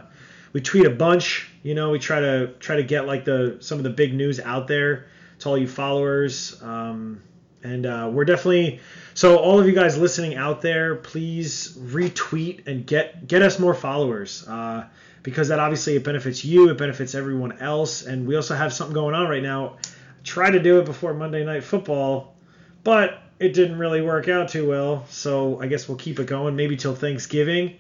[0.54, 1.48] we tweet a bunch.
[1.62, 4.40] You know, we try to try to get like the some of the big news
[4.40, 5.06] out there
[5.40, 6.60] to all you followers.
[6.64, 7.22] Um,
[7.64, 8.80] and uh, we're definitely
[9.14, 13.74] so all of you guys listening out there, please retweet and get get us more
[13.74, 14.48] followers.
[14.48, 14.86] Uh,
[15.24, 18.94] because that obviously it benefits you, it benefits everyone else, and we also have something
[18.94, 19.78] going on right now.
[20.24, 22.36] Try to do it before Monday Night Football,
[22.84, 25.06] but it didn't really work out too well.
[25.10, 27.76] So I guess we'll keep it going, maybe till Thanksgiving.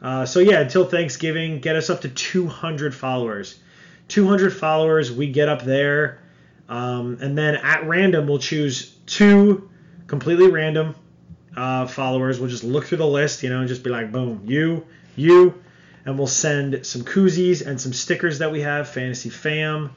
[0.00, 3.58] Uh, so yeah, until Thanksgiving, get us up to 200 followers.
[4.08, 6.18] 200 followers, we get up there,
[6.72, 9.68] um, and then at random we'll choose two
[10.06, 10.94] completely random
[11.54, 12.40] uh, followers.
[12.40, 15.62] We'll just look through the list, you know, and just be like, boom, you, you,
[16.06, 19.90] and we'll send some koozies and some stickers that we have, Fantasy Fam.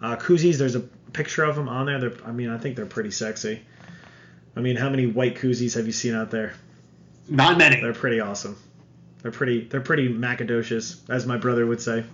[0.00, 2.00] Uh, koozies, there's a picture of them on there.
[2.00, 3.60] They're, I mean, I think they're pretty sexy.
[4.56, 6.54] I mean, how many white koozies have you seen out there?
[7.28, 7.82] Not many.
[7.82, 8.56] They're pretty awesome.
[9.20, 9.66] They're pretty.
[9.66, 12.04] They're pretty macadocious, as my brother would say.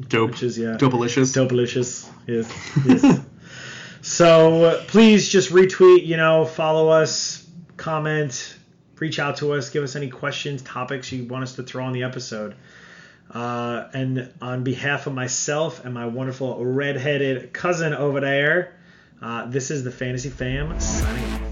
[0.00, 0.30] Dope.
[0.30, 0.76] Which is yeah.
[1.32, 2.08] Dopalicious.
[2.26, 2.50] Yes.
[2.86, 3.20] yes.
[4.02, 6.06] So please just retweet.
[6.06, 7.46] You know, follow us,
[7.76, 8.56] comment,
[8.98, 11.92] reach out to us, give us any questions, topics you want us to throw on
[11.92, 12.54] the episode.
[13.30, 18.76] Uh, and on behalf of myself and my wonderful red-headed cousin over there,
[19.22, 21.49] uh, this is the Fantasy Fam signing off.